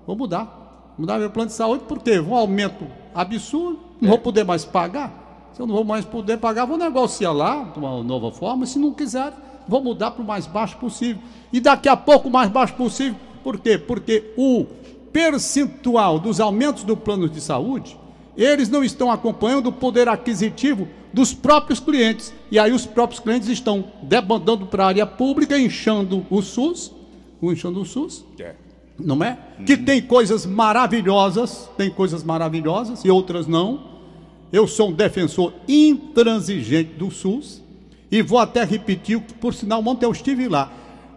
Vou 0.06 0.16
mudar. 0.16 0.94
Mudar 0.98 1.18
meu 1.18 1.30
plano 1.32 1.48
de 1.48 1.56
saúde, 1.56 1.86
porque 1.88 2.20
um 2.20 2.36
aumento 2.36 2.86
absurdo, 3.16 3.80
não 4.00 4.10
É. 4.10 4.12
vou 4.12 4.20
poder 4.20 4.44
mais 4.44 4.64
pagar. 4.66 5.50
Se 5.54 5.62
eu 5.62 5.66
não 5.66 5.74
vou 5.76 5.84
mais 5.84 6.04
poder 6.06 6.38
pagar, 6.38 6.66
vou 6.66 6.78
negociar 6.78 7.32
lá 7.32 7.64
de 7.64 7.80
uma 7.80 8.04
nova 8.04 8.32
forma. 8.32 8.66
Se 8.66 8.78
não 8.78 8.94
quiser, 8.94 9.34
vou 9.68 9.84
mudar 9.84 10.12
para 10.12 10.24
o 10.24 10.26
mais 10.26 10.46
baixo 10.48 10.78
possível. 10.78 11.22
E 11.52 11.60
daqui 11.60 11.88
a 11.90 11.96
pouco 11.98 12.28
o 12.28 12.32
mais 12.32 12.50
baixo 12.50 12.74
possível. 12.76 13.16
Por 13.44 13.60
quê? 13.60 13.78
Porque 13.78 14.32
o 14.38 14.66
percentual 15.12 16.20
dos 16.20 16.40
aumentos 16.40 16.84
do 16.84 16.98
plano 16.98 17.30
de 17.30 17.40
saúde, 17.40 17.98
eles 18.36 18.70
não 18.70 18.84
estão 18.84 19.12
acompanhando 19.12 19.68
o 19.68 19.72
poder 19.72 20.10
aquisitivo 20.10 20.88
dos 21.14 21.34
próprios 21.34 21.80
clientes. 21.80 22.34
E 22.52 22.58
aí 22.58 22.72
os 22.72 22.86
próprios 22.86 23.20
clientes 23.20 23.48
estão 23.48 23.86
debandando 24.02 24.66
para 24.66 24.84
a 24.86 24.88
área 24.88 25.06
pública, 25.06 25.58
inchando 25.58 26.26
o 26.30 26.42
SUS, 26.42 26.92
inchando 27.42 27.82
o 27.82 27.86
SUS, 27.86 28.26
É. 28.40 28.56
não 29.00 29.24
é? 29.24 29.38
Que 29.66 29.78
tem 29.78 30.02
coisas 30.02 30.46
maravilhosas, 30.46 31.70
tem 31.78 31.90
coisas 31.92 32.24
maravilhosas 32.24 33.06
e 33.06 33.10
outras 33.12 33.46
não. 33.48 33.92
Eu 34.52 34.68
sou 34.68 34.90
um 34.90 34.94
defensor 34.94 35.54
intransigente 35.68 36.94
do 36.94 37.10
SUS 37.10 37.62
e 38.14 38.22
vou 38.22 38.38
até 38.38 38.64
repetir, 38.64 39.20
por 39.20 39.56
sinal, 39.56 39.84
ontem 39.84 40.06
eu 40.06 40.12
estive 40.12 40.48
lá. 40.48 40.72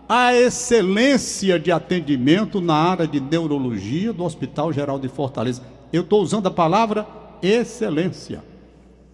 A 0.09 0.35
excelência 0.35 1.61
de 1.61 1.71
atendimento 1.71 2.59
na 2.59 2.73
área 2.73 3.07
de 3.07 3.21
neurologia 3.21 4.15
do 4.15 4.25
Hospital 4.25 4.73
Geral 4.73 4.99
de 4.99 5.07
Fortaleza. 5.07 5.61
Eu 5.93 6.01
estou 6.01 6.23
usando 6.23 6.47
a 6.47 6.51
palavra 6.51 7.07
excelência. 7.43 8.43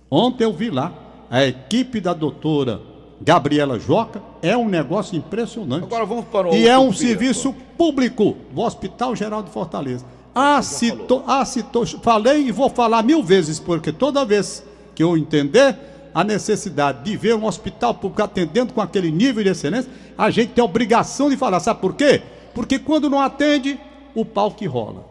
Ontem 0.08 0.44
eu 0.44 0.52
vi 0.52 0.70
lá, 0.70 0.94
a 1.28 1.44
equipe 1.44 2.00
da 2.00 2.14
doutora 2.14 2.80
Gabriela 3.20 3.80
Joca 3.80 4.22
é 4.40 4.56
um 4.56 4.68
negócio 4.68 5.18
impressionante. 5.18 5.82
Agora 5.82 6.04
vamos 6.04 6.26
para 6.26 6.50
o 6.50 6.54
E 6.54 6.68
é 6.68 6.78
um 6.78 6.90
Utopia, 6.90 7.08
serviço 7.08 7.52
público 7.76 8.36
do 8.52 8.60
Hospital 8.60 9.16
Geral 9.16 9.42
de 9.42 9.50
Fortaleza. 9.50 10.06
Ah, 10.32 10.62
citou, 10.62 11.24
ah, 11.26 11.44
citou, 11.44 11.84
falei 11.84 12.46
e 12.46 12.52
vou 12.52 12.70
falar 12.70 13.02
mil 13.02 13.24
vezes, 13.24 13.58
porque 13.58 13.90
toda 13.90 14.24
vez 14.24 14.62
que 14.94 15.02
eu 15.02 15.16
entender 15.16 15.91
a 16.14 16.23
necessidade 16.25 17.04
de 17.04 17.16
ver 17.16 17.35
um 17.35 17.45
hospital 17.47 17.95
público 17.95 18.23
atendendo 18.23 18.73
com 18.73 18.81
aquele 18.81 19.11
nível 19.11 19.42
de 19.42 19.50
excelência, 19.50 19.90
a 20.16 20.31
gente 20.31 20.50
tem 20.52 20.62
a 20.62 20.64
obrigação 20.64 21.31
de 21.31 21.37
falar. 21.37 21.61
Sabe 21.61 21.81
por 21.81 21.95
quê? 21.95 22.23
Porque 22.54 22.78
quando 22.78 23.09
não 23.09 23.21
atende, 23.21 23.78
o 24.14 24.25
pau 24.25 24.50
que 24.50 24.66
rola. 24.66 25.04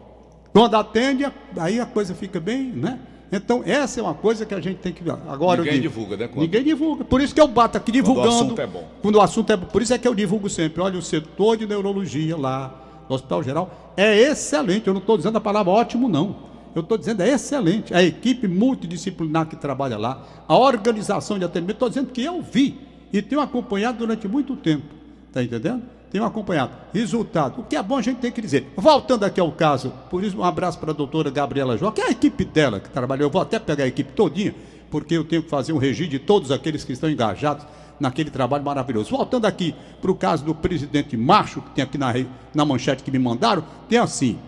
Quando 0.52 0.74
atende, 0.76 1.26
aí 1.56 1.80
a 1.80 1.86
coisa 1.86 2.14
fica 2.14 2.38
bem, 2.38 2.64
né? 2.64 2.98
Então, 3.34 3.62
essa 3.64 3.98
é 3.98 4.02
uma 4.02 4.12
coisa 4.12 4.44
que 4.44 4.54
a 4.54 4.60
gente 4.60 4.76
tem 4.76 4.92
que 4.92 5.02
ver. 5.02 5.14
Agora, 5.26 5.62
Ninguém 5.62 5.80
digo, 5.80 5.88
divulga, 5.94 6.16
né, 6.18 6.28
quando- 6.28 6.42
Ninguém 6.42 6.62
divulga. 6.62 7.02
Por 7.04 7.20
isso 7.22 7.34
que 7.34 7.40
eu 7.40 7.48
bato 7.48 7.78
aqui 7.78 7.90
divulgando. 7.90 8.28
assunto 8.28 8.60
é 8.60 8.66
bom. 8.66 8.84
Quando 9.00 9.14
o 9.16 9.20
assunto 9.22 9.50
é 9.50 9.56
bom. 9.56 9.66
Por 9.66 9.80
isso 9.80 9.94
é 9.94 9.98
que 9.98 10.06
eu 10.06 10.14
divulgo 10.14 10.50
sempre. 10.50 10.82
Olha, 10.82 10.98
o 10.98 11.02
setor 11.02 11.56
de 11.56 11.66
neurologia 11.66 12.36
lá, 12.36 13.04
no 13.08 13.14
Hospital 13.14 13.42
Geral, 13.42 13.92
é 13.96 14.18
excelente. 14.18 14.86
Eu 14.86 14.92
não 14.92 15.00
estou 15.00 15.16
dizendo 15.16 15.38
a 15.38 15.40
palavra 15.40 15.72
ótimo, 15.72 16.08
não. 16.10 16.51
Eu 16.74 16.82
estou 16.82 16.96
dizendo 16.96 17.22
é 17.22 17.28
excelente. 17.30 17.94
A 17.94 18.02
equipe 18.02 18.48
multidisciplinar 18.48 19.46
que 19.46 19.56
trabalha 19.56 19.98
lá, 19.98 20.24
a 20.48 20.56
organização 20.56 21.38
de 21.38 21.44
atendimento, 21.44 21.76
estou 21.76 21.88
dizendo 21.88 22.10
que 22.10 22.22
eu 22.22 22.42
vi 22.42 22.78
e 23.12 23.20
tenho 23.20 23.40
acompanhado 23.40 23.98
durante 23.98 24.26
muito 24.26 24.56
tempo. 24.56 24.86
Está 25.28 25.42
entendendo? 25.42 25.82
Tenho 26.10 26.24
acompanhado. 26.24 26.72
Resultado. 26.92 27.60
O 27.60 27.64
que 27.64 27.74
é 27.74 27.82
bom 27.82 27.96
a 27.96 28.02
gente 28.02 28.18
tem 28.18 28.30
que 28.30 28.40
dizer. 28.40 28.70
Voltando 28.76 29.24
aqui 29.24 29.40
ao 29.40 29.50
caso, 29.52 29.92
por 30.10 30.22
isso 30.22 30.38
um 30.38 30.44
abraço 30.44 30.78
para 30.78 30.90
a 30.90 30.94
doutora 30.94 31.30
Gabriela 31.30 31.76
Jó, 31.76 31.90
que 31.90 32.00
é 32.00 32.08
a 32.08 32.10
equipe 32.10 32.44
dela 32.44 32.80
que 32.80 32.90
trabalhou. 32.90 33.26
Eu 33.26 33.30
vou 33.30 33.40
até 33.40 33.58
pegar 33.58 33.84
a 33.84 33.86
equipe 33.86 34.12
todinha, 34.12 34.54
porque 34.90 35.14
eu 35.14 35.24
tenho 35.24 35.42
que 35.42 35.48
fazer 35.48 35.72
um 35.72 35.78
registro 35.78 36.10
de 36.10 36.18
todos 36.18 36.50
aqueles 36.50 36.84
que 36.84 36.92
estão 36.92 37.10
engajados 37.10 37.66
naquele 37.98 38.30
trabalho 38.30 38.62
maravilhoso. 38.64 39.10
Voltando 39.10 39.46
aqui 39.46 39.74
para 40.02 40.10
o 40.10 40.14
caso 40.14 40.44
do 40.44 40.54
presidente 40.54 41.16
Macho, 41.16 41.62
que 41.62 41.70
tem 41.70 41.84
aqui 41.84 41.96
na, 41.96 42.12
na 42.54 42.64
manchete 42.64 43.02
que 43.02 43.10
me 43.10 43.18
mandaram, 43.18 43.64
tem 43.88 43.98
assim: 43.98 44.38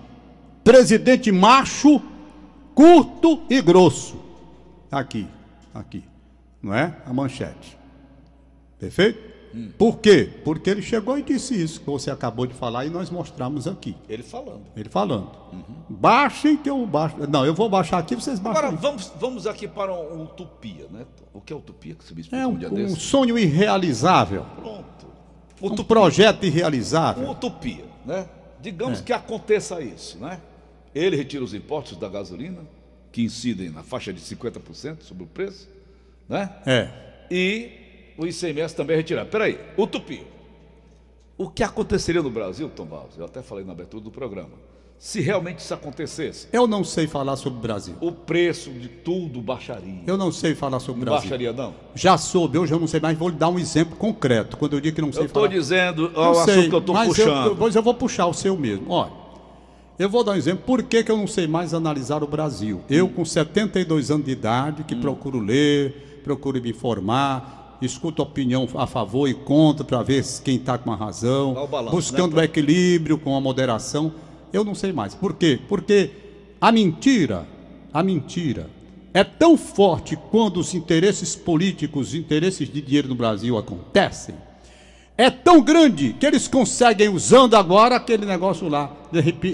presidente 0.62 1.32
Macho, 1.32 2.02
curto 2.74 3.42
e 3.48 3.60
grosso. 3.62 4.16
Aqui, 4.90 5.26
aqui. 5.74 6.04
Não 6.62 6.74
é? 6.74 6.96
A 7.06 7.12
manchete. 7.12 7.76
Perfeito? 8.78 9.34
Por 9.78 9.98
quê? 9.98 10.28
Porque 10.44 10.68
ele 10.68 10.82
chegou 10.82 11.16
e 11.16 11.22
disse 11.22 11.54
isso 11.54 11.78
que 11.80 11.86
você 11.86 12.10
acabou 12.10 12.44
de 12.44 12.54
falar 12.54 12.86
e 12.86 12.90
nós 12.90 13.08
mostramos 13.08 13.68
aqui. 13.68 13.96
Ele 14.08 14.24
falando. 14.24 14.62
Ele 14.76 14.88
falando. 14.88 15.30
Baixem 15.88 16.56
que 16.56 16.68
eu 16.68 16.84
baixo. 16.86 17.14
Não, 17.28 17.46
eu 17.46 17.54
vou 17.54 17.68
baixar 17.68 17.98
aqui, 17.98 18.16
vocês 18.16 18.40
baixam. 18.40 18.64
Agora 18.64 18.76
vamos, 18.76 19.12
vamos 19.20 19.46
aqui 19.46 19.68
para 19.68 19.92
um 19.94 20.24
utopia, 20.24 20.86
né? 20.90 21.06
O 21.32 21.40
que 21.40 21.52
é 21.52 21.56
utopia 21.56 21.94
que 21.94 22.04
você 22.04 22.12
me 22.14 22.22
explicou 22.22 22.44
É 22.44 22.48
um, 22.48 22.54
um, 22.54 22.58
dia 22.58 22.68
um 22.68 22.74
desse? 22.74 22.96
sonho 22.96 23.38
irrealizável. 23.38 24.44
Pronto. 24.56 24.84
Um 25.62 25.66
Utopia. 25.66 25.84
projeto 25.84 26.38
Uma 26.42 26.46
irrealizável. 26.46 27.30
utopia, 27.30 27.84
né? 28.04 28.28
Digamos 28.60 28.98
É. 28.98 29.02
que 29.02 29.12
aconteça 29.12 29.80
isso, 29.80 30.18
né? 30.18 30.40
Ele 30.94 31.16
retira 31.16 31.42
os 31.42 31.52
impostos 31.54 31.96
da 31.98 32.08
gasolina, 32.08 32.60
que 33.10 33.22
incidem 33.22 33.70
na 33.70 33.82
faixa 33.82 34.12
de 34.12 34.20
50% 34.20 35.02
sobre 35.02 35.24
o 35.24 35.26
preço, 35.26 35.68
né? 36.28 36.50
É. 36.66 36.88
E 37.30 37.70
o 38.16 38.26
ICMS 38.26 38.74
também 38.76 38.94
é 38.94 38.96
retirado. 38.98 39.28
Peraí, 39.30 39.58
utopia. 39.76 40.22
O 41.36 41.48
que 41.48 41.62
aconteceria 41.64 42.22
no 42.22 42.30
Brasil, 42.30 42.68
Tom 42.74 42.84
Barros? 42.86 43.16
Eu 43.18 43.24
até 43.24 43.42
falei 43.42 43.64
na 43.64 43.72
abertura 43.72 44.02
do 44.02 44.10
programa. 44.10 44.52
Se 44.96 45.20
realmente 45.20 45.58
isso 45.58 45.74
acontecesse, 45.74 46.46
Eu 46.52 46.68
não 46.68 46.84
sei 46.84 47.06
falar 47.08 47.34
sobre 47.36 47.58
o 47.58 47.62
Brasil. 47.62 47.96
o 48.00 48.12
preço 48.12 48.70
de 48.70 48.88
tudo 48.88 49.42
baixaria. 49.42 50.02
Eu 50.06 50.16
não 50.16 50.30
sei 50.30 50.54
falar 50.54 50.78
sobre 50.78 51.02
o 51.02 51.04
Brasil. 51.04 51.22
baixaria, 51.22 51.52
não? 51.52 51.74
Já 51.94 52.16
soube, 52.16 52.56
hoje 52.56 52.72
eu 52.72 52.78
não 52.78 52.86
sei 52.86 53.00
mais, 53.00 53.18
vou 53.18 53.28
lhe 53.28 53.34
dar 53.34 53.48
um 53.48 53.58
exemplo 53.58 53.96
concreto. 53.96 54.56
Quando 54.56 54.74
eu 54.74 54.80
digo 54.80 54.94
que 54.94 55.02
não 55.02 55.12
sei 55.12 55.22
Eu 55.22 55.26
estou 55.26 55.42
falar. 55.42 55.52
dizendo, 55.54 56.06
Eu 56.06 56.12
ó, 56.20 56.28
o 56.34 56.38
assunto 56.38 56.68
que 56.68 56.74
eu 56.74 56.78
estou 56.78 56.94
puxando. 57.04 57.46
Eu, 57.48 57.56
pois 57.56 57.74
eu 57.74 57.82
vou 57.82 57.94
puxar 57.94 58.26
o 58.26 58.32
seu 58.32 58.56
mesmo. 58.56 58.88
Olha, 58.88 59.10
eu 59.98 60.08
vou 60.08 60.24
dar 60.24 60.32
um 60.32 60.36
exemplo. 60.36 60.64
Por 60.66 60.82
que, 60.82 61.02
que 61.04 61.10
eu 61.10 61.16
não 61.16 61.26
sei 61.26 61.46
mais 61.46 61.72
analisar 61.74 62.22
o 62.22 62.26
Brasil? 62.26 62.80
Eu, 62.88 63.08
com 63.08 63.24
72 63.24 64.10
anos 64.10 64.26
de 64.26 64.32
idade, 64.32 64.82
Hum. 64.82 64.84
que 64.86 64.96
procuro 64.96 65.38
ler, 65.38 66.20
procuro 66.24 66.60
me 66.60 66.70
informar, 66.70 67.78
escuto 67.80 68.22
opinião 68.22 68.68
a 68.76 68.86
favor 68.86 69.28
e 69.28 69.34
contra 69.34 69.84
para 69.84 70.02
ver 70.02 70.24
se 70.24 70.40
quem 70.42 70.56
está 70.56 70.78
com 70.78 70.92
a 70.92 70.96
razão, 70.96 71.54
balanço, 71.68 71.94
buscando 71.94 72.36
né, 72.36 72.42
o 72.42 72.44
equilíbrio 72.44 73.18
com 73.18 73.36
a 73.36 73.40
moderação. 73.40 74.12
Eu 74.52 74.64
não 74.64 74.74
sei 74.74 74.92
mais. 74.92 75.14
Por 75.14 75.34
quê? 75.34 75.58
Porque 75.68 76.10
a 76.60 76.70
mentira, 76.72 77.46
a 77.92 78.02
mentira, 78.02 78.70
é 79.12 79.22
tão 79.22 79.56
forte 79.56 80.16
quando 80.30 80.58
os 80.58 80.74
interesses 80.74 81.36
políticos, 81.36 82.08
os 82.08 82.14
interesses 82.14 82.72
de 82.72 82.80
dinheiro 82.80 83.08
no 83.08 83.14
Brasil 83.14 83.56
acontecem, 83.58 84.34
é 85.16 85.30
tão 85.30 85.62
grande 85.62 86.12
que 86.14 86.26
eles 86.26 86.48
conseguem, 86.48 87.08
usando 87.08 87.54
agora 87.54 87.96
aquele 87.96 88.26
negócio 88.26 88.68
lá, 88.68 88.92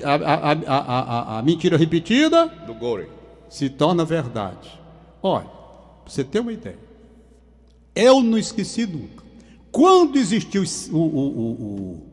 a, 0.04 0.14
a- 0.14 0.52
a- 0.52 0.58
a- 0.66 1.34
a- 1.34 1.38
a 1.38 1.42
mentira 1.42 1.76
repetida 1.76 2.46
Do 2.66 2.74
Gore. 2.74 3.08
se 3.48 3.68
torna 3.68 4.04
verdade. 4.04 4.70
Olha, 5.22 5.44
pra 5.44 6.12
você 6.12 6.24
ter 6.24 6.40
uma 6.40 6.52
ideia, 6.52 6.78
eu 7.94 8.22
não 8.22 8.38
esqueci 8.38 8.86
nunca. 8.86 9.22
Quando 9.70 10.16
existiu 10.16 10.62
o, 10.92 10.96
o, 10.96 11.00
o- 11.00 11.52
o, 11.52 12.06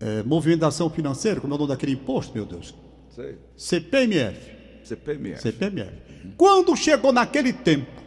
é, 0.00 0.22
movimentação 0.22 0.88
financeira, 0.90 1.40
como 1.40 1.52
é 1.52 1.56
o 1.56 1.58
nome 1.58 1.70
daquele 1.70 1.92
imposto, 1.92 2.32
meu 2.34 2.44
Deus? 2.46 2.74
Sei. 3.10 3.36
CPMF. 3.56 4.52
CPMF. 4.84 5.40
CPMF. 5.42 5.92
Quando 6.36 6.74
chegou 6.76 7.12
naquele 7.12 7.52
tempo 7.52 8.02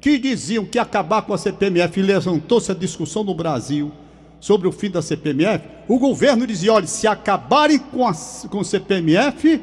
que 0.00 0.18
diziam 0.18 0.64
que 0.64 0.78
acabar 0.78 1.22
com 1.22 1.34
a 1.34 1.38
CPMF 1.38 1.98
e 1.98 2.02
levantou-se 2.02 2.70
a 2.70 2.74
discussão 2.74 3.24
no 3.24 3.34
Brasil 3.34 3.92
sobre 4.40 4.68
o 4.68 4.72
fim 4.72 4.90
da 4.90 5.02
CPMF, 5.02 5.66
o 5.88 5.98
governo 5.98 6.46
dizia: 6.46 6.72
olha, 6.72 6.86
se 6.86 7.06
acabarem 7.06 7.78
com 7.78 8.06
a 8.06 8.12
com 8.48 8.58
o 8.58 8.64
CPMF, 8.64 9.60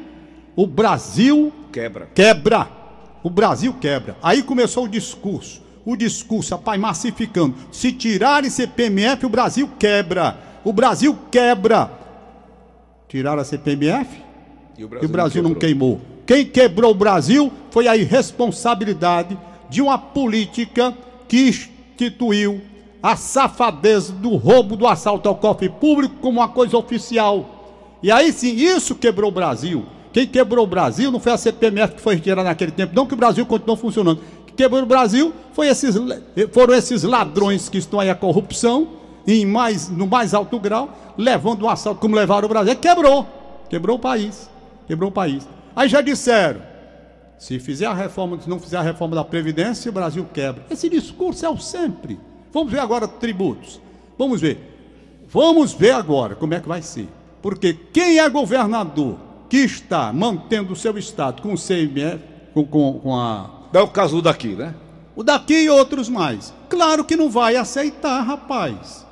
o 0.54 0.66
Brasil 0.66 1.52
Quebra. 1.72 2.08
quebra. 2.14 2.68
O 3.22 3.30
Brasil 3.30 3.74
quebra. 3.80 4.16
Aí 4.22 4.42
começou 4.42 4.84
o 4.84 4.88
discurso. 4.88 5.62
O 5.84 5.96
discurso, 5.96 6.54
rapaz, 6.54 6.80
massificando. 6.80 7.54
Se 7.72 7.92
tirarem 7.92 8.50
CPMF, 8.50 9.26
o 9.26 9.28
Brasil 9.28 9.68
quebra. 9.78 10.36
O 10.64 10.72
Brasil 10.72 11.16
quebra. 11.30 11.90
Tiraram 13.08 13.40
a 13.40 13.44
CPMF? 13.44 14.22
E 14.76 14.84
o 14.84 14.90
E 15.02 15.06
o 15.06 15.08
Brasil 15.08 15.42
não 15.42 15.54
quebrou. 15.54 15.60
queimou. 15.60 16.00
Quem 16.26 16.44
quebrou 16.44 16.90
o 16.90 16.94
Brasil 16.94 17.52
foi 17.70 17.86
a 17.86 17.96
irresponsabilidade 17.96 19.38
de 19.68 19.82
uma 19.82 19.98
política 19.98 20.96
que 21.28 21.48
instituiu 21.48 22.60
a 23.02 23.14
safadeza 23.16 24.12
do 24.12 24.36
roubo, 24.36 24.76
do 24.76 24.86
assalto 24.86 25.28
ao 25.28 25.36
cofre 25.36 25.68
público 25.68 26.16
como 26.20 26.40
uma 26.40 26.48
coisa 26.48 26.76
oficial. 26.76 27.98
E 28.02 28.10
aí 28.10 28.32
sim, 28.32 28.54
isso 28.54 28.94
quebrou 28.94 29.30
o 29.30 29.34
Brasil. 29.34 29.84
Quem 30.12 30.26
quebrou 30.26 30.64
o 30.64 30.66
Brasil 30.66 31.10
não 31.10 31.20
foi 31.20 31.32
a 31.32 31.36
CPMF 31.36 31.94
que 31.94 32.00
foi 32.00 32.14
retirada 32.14 32.48
naquele 32.48 32.72
tempo, 32.72 32.94
não 32.94 33.06
que 33.06 33.14
o 33.14 33.16
Brasil 33.16 33.44
continuou 33.44 33.76
funcionando. 33.76 34.20
Quem 34.46 34.56
quebrou 34.56 34.82
o 34.82 34.86
Brasil 34.86 35.32
foi 35.52 35.68
esses, 35.68 35.94
foram 36.52 36.74
esses 36.74 37.02
ladrões 37.02 37.68
que 37.68 37.78
estão 37.78 38.00
aí 38.00 38.08
a 38.08 38.14
corrupção, 38.14 38.88
em 39.26 39.44
mais, 39.44 39.88
no 39.88 40.06
mais 40.06 40.32
alto 40.32 40.58
grau, 40.58 41.14
levando 41.18 41.64
um 41.64 41.68
assalto 41.68 42.00
como 42.00 42.16
levaram 42.16 42.46
o 42.46 42.48
Brasil. 42.48 42.74
Quebrou. 42.76 43.26
Quebrou 43.68 43.96
o 43.96 44.00
país. 44.00 44.48
Quebrou 44.86 45.10
o 45.10 45.12
país. 45.12 45.46
Aí 45.74 45.88
já 45.88 46.00
disseram, 46.00 46.62
se 47.38 47.58
fizer 47.58 47.86
a 47.86 47.94
reforma, 47.94 48.40
se 48.40 48.48
não 48.48 48.58
fizer 48.58 48.78
a 48.78 48.82
reforma 48.82 49.14
da 49.14 49.24
Previdência, 49.24 49.90
o 49.90 49.94
Brasil 49.94 50.26
quebra. 50.32 50.64
Esse 50.70 50.88
discurso 50.88 51.44
é 51.44 51.48
o 51.48 51.58
sempre. 51.58 52.18
Vamos 52.52 52.72
ver 52.72 52.80
agora 52.80 53.06
tributos. 53.06 53.80
Vamos 54.18 54.40
ver. 54.40 55.24
Vamos 55.28 55.72
ver 55.72 55.92
agora 55.92 56.34
como 56.34 56.54
é 56.54 56.60
que 56.60 56.68
vai 56.68 56.80
ser. 56.80 57.08
Porque 57.42 57.74
quem 57.92 58.18
é 58.18 58.28
governador 58.28 59.18
que 59.48 59.58
está 59.58 60.12
mantendo 60.12 60.72
o 60.72 60.76
seu 60.76 60.96
estado 60.98 61.42
com 61.42 61.52
o 61.52 61.58
CMF, 61.58 62.20
com, 62.52 62.64
com, 62.64 63.00
com 63.00 63.16
a. 63.16 63.50
Dá 63.72 63.82
o 63.82 63.88
caso 63.88 64.22
daqui, 64.22 64.48
né? 64.48 64.74
O 65.14 65.22
daqui 65.22 65.62
e 65.62 65.70
outros 65.70 66.08
mais. 66.08 66.52
Claro 66.68 67.04
que 67.04 67.16
não 67.16 67.30
vai 67.30 67.56
aceitar, 67.56 68.22
rapaz. 68.22 69.05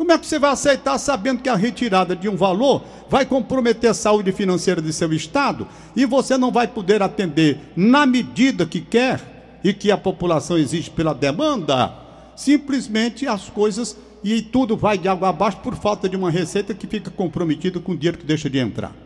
Como 0.00 0.12
é 0.12 0.16
que 0.16 0.26
você 0.26 0.38
vai 0.38 0.52
aceitar 0.52 0.96
sabendo 0.96 1.42
que 1.42 1.48
a 1.50 1.54
retirada 1.54 2.16
de 2.16 2.26
um 2.26 2.34
valor 2.34 2.82
vai 3.10 3.26
comprometer 3.26 3.90
a 3.90 3.92
saúde 3.92 4.32
financeira 4.32 4.80
de 4.80 4.94
seu 4.94 5.12
estado 5.12 5.68
e 5.94 6.06
você 6.06 6.38
não 6.38 6.50
vai 6.50 6.66
poder 6.66 7.02
atender 7.02 7.60
na 7.76 8.06
medida 8.06 8.64
que 8.64 8.80
quer 8.80 9.60
e 9.62 9.74
que 9.74 9.90
a 9.90 9.98
população 9.98 10.56
exige 10.56 10.88
pela 10.88 11.12
demanda? 11.12 11.92
Simplesmente 12.34 13.26
as 13.26 13.50
coisas 13.50 13.94
e 14.24 14.40
tudo 14.40 14.74
vai 14.74 14.96
de 14.96 15.06
água 15.06 15.28
abaixo 15.28 15.58
por 15.58 15.74
falta 15.74 16.08
de 16.08 16.16
uma 16.16 16.30
receita 16.30 16.72
que 16.72 16.86
fica 16.86 17.10
comprometida 17.10 17.78
com 17.78 17.92
o 17.92 17.96
dinheiro 17.96 18.16
que 18.16 18.24
deixa 18.24 18.48
de 18.48 18.58
entrar. 18.58 18.96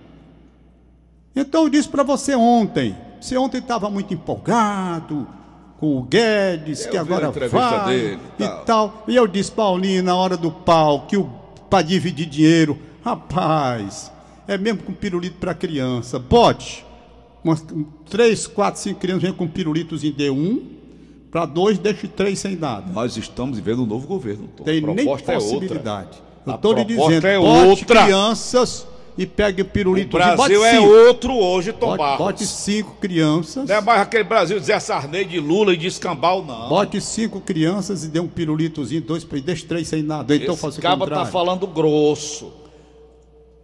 Então 1.35 1.65
eu 1.65 1.69
disse 1.69 1.89
para 1.89 2.05
você 2.05 2.37
ontem, 2.37 2.97
você 3.21 3.37
ontem 3.37 3.59
estava 3.59 3.91
muito 3.91 4.15
empolgado 4.15 5.27
com 5.79 5.99
o 5.99 6.03
Guedes, 6.03 6.85
Eu 6.85 6.91
que 6.91 6.97
agora 6.97 7.31
vai 7.31 7.87
dele 7.87 8.19
e 8.39 8.45
tal. 8.45 8.65
tal. 8.65 9.05
E 9.09 9.17
eu 9.17 9.27
disse, 9.27 9.51
Paulinho, 9.53 10.03
na 10.03 10.15
hora 10.17 10.37
do 10.37 10.51
pau, 10.51 11.07
que 11.07 11.17
o 11.17 11.31
para 11.69 11.83
dividir 11.83 12.27
dinheiro, 12.27 12.79
rapaz, 13.05 14.13
é 14.47 14.57
mesmo 14.57 14.83
com 14.85 14.93
pirulito 14.93 15.37
para 15.39 15.55
criança. 15.55 16.19
Bote, 16.19 16.85
umas 17.43 17.65
três, 18.09 18.47
quatro, 18.47 18.81
cinco 18.81 19.01
crianças 19.01 19.23
vêm 19.25 19.33
com 19.33 19.49
pirulitos 19.49 20.05
em 20.05 20.13
D1, 20.13 20.63
Para 21.31 21.47
dois, 21.47 21.79
deixe 21.79 22.07
três 22.07 22.39
sem 22.39 22.55
nada. 22.55 22.93
Nós 22.93 23.17
estamos 23.17 23.59
vivendo 23.59 23.83
um 23.83 23.87
novo 23.87 24.07
governo. 24.07 24.47
Tom. 24.57 24.63
Tem 24.63 24.81
nem 24.81 24.95
proposta 24.95 25.33
é 25.33 25.37
outra. 25.37 25.51
possibilidade. 25.59 26.23
Eu 26.47 26.55
estou 26.55 26.73
lhe 26.75 26.85
dizendo, 26.85 27.27
é 27.27 27.39
bote 27.39 27.81
outra. 27.83 28.05
crianças 28.05 28.87
e 29.17 29.27
pegue 29.27 29.63
o 29.63 29.65
O 29.65 29.69
pirulito. 29.69 30.17
Brasil 30.17 30.65
é 30.65 30.81
outro 30.81 31.33
hoje, 31.35 31.73
Tom 31.73 31.89
Bote, 31.89 31.99
Barros. 31.99 32.19
bote 32.19 32.47
cinco 32.47 32.97
crianças. 33.01 33.69
Não 33.69 33.77
é 33.77 33.81
mais 33.81 34.01
aquele 34.03 34.25
Brasil 34.25 34.59
de 34.59 34.67
Zé 34.67 34.79
Sarney, 34.81 35.25
de 35.25 35.39
Lula 35.39 35.73
e 35.73 35.77
de 35.77 35.87
Escambau, 35.87 36.45
não. 36.45 36.69
Bote 36.69 37.01
cinco 37.01 37.41
crianças 37.41 38.05
e 38.05 38.09
dê 38.09 38.19
um 38.19 38.27
pirulitozinho, 38.27 39.01
dois, 39.03 39.25
deixe 39.25 39.65
três 39.65 39.87
sem 39.89 40.03
nada. 40.03 40.35
Então 40.35 40.55
Esse 40.55 40.63
faça 40.63 40.79
o 40.79 40.83
caba 40.83 41.05
contrário. 41.05 41.27
tá 41.27 41.33
falando 41.33 41.67
grosso. 41.67 42.53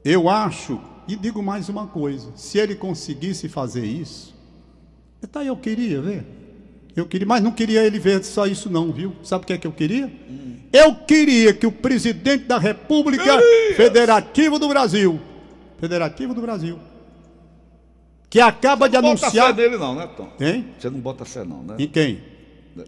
Eu 0.04 0.28
acho, 0.28 0.80
e 1.08 1.16
digo 1.16 1.42
mais 1.42 1.68
uma 1.68 1.86
coisa: 1.86 2.28
se 2.36 2.58
ele 2.58 2.74
conseguisse 2.74 3.48
fazer 3.48 3.84
isso, 3.84 4.34
tá, 5.30 5.44
eu 5.44 5.56
queria 5.56 6.00
ver. 6.00 6.24
Eu 6.96 7.06
queria, 7.06 7.26
mas 7.26 7.42
não 7.42 7.52
queria 7.52 7.82
ele 7.84 7.98
ver 7.98 8.22
só 8.24 8.46
isso, 8.46 8.68
não, 8.68 8.90
viu? 8.92 9.12
Sabe 9.22 9.44
o 9.44 9.46
que 9.46 9.52
é 9.52 9.58
que 9.58 9.66
eu 9.66 9.72
queria? 9.72 10.10
Eu 10.72 10.94
queria 10.94 11.52
que 11.52 11.66
o 11.66 11.72
presidente 11.72 12.44
da 12.44 12.58
República 12.58 13.38
Federativa 13.76 14.58
do 14.58 14.68
Brasil, 14.68 15.20
Federativo 15.80 16.34
do 16.34 16.42
Brasil, 16.42 16.78
que 18.28 18.38
acaba 18.40 18.88
de 18.88 18.96
Não 18.96 19.02
bota 19.02 19.16
fé 19.30 19.40
anunciar. 19.40 19.54
nele, 19.54 19.76
não, 19.76 19.94
né, 19.94 20.08
Tom? 20.16 20.28
Hein? 20.38 20.66
Você 20.78 20.90
não 20.90 21.00
bota 21.00 21.24
fé, 21.24 21.44
não, 21.44 21.62
né? 21.62 21.74
Em 21.78 21.88
quem? 21.88 22.20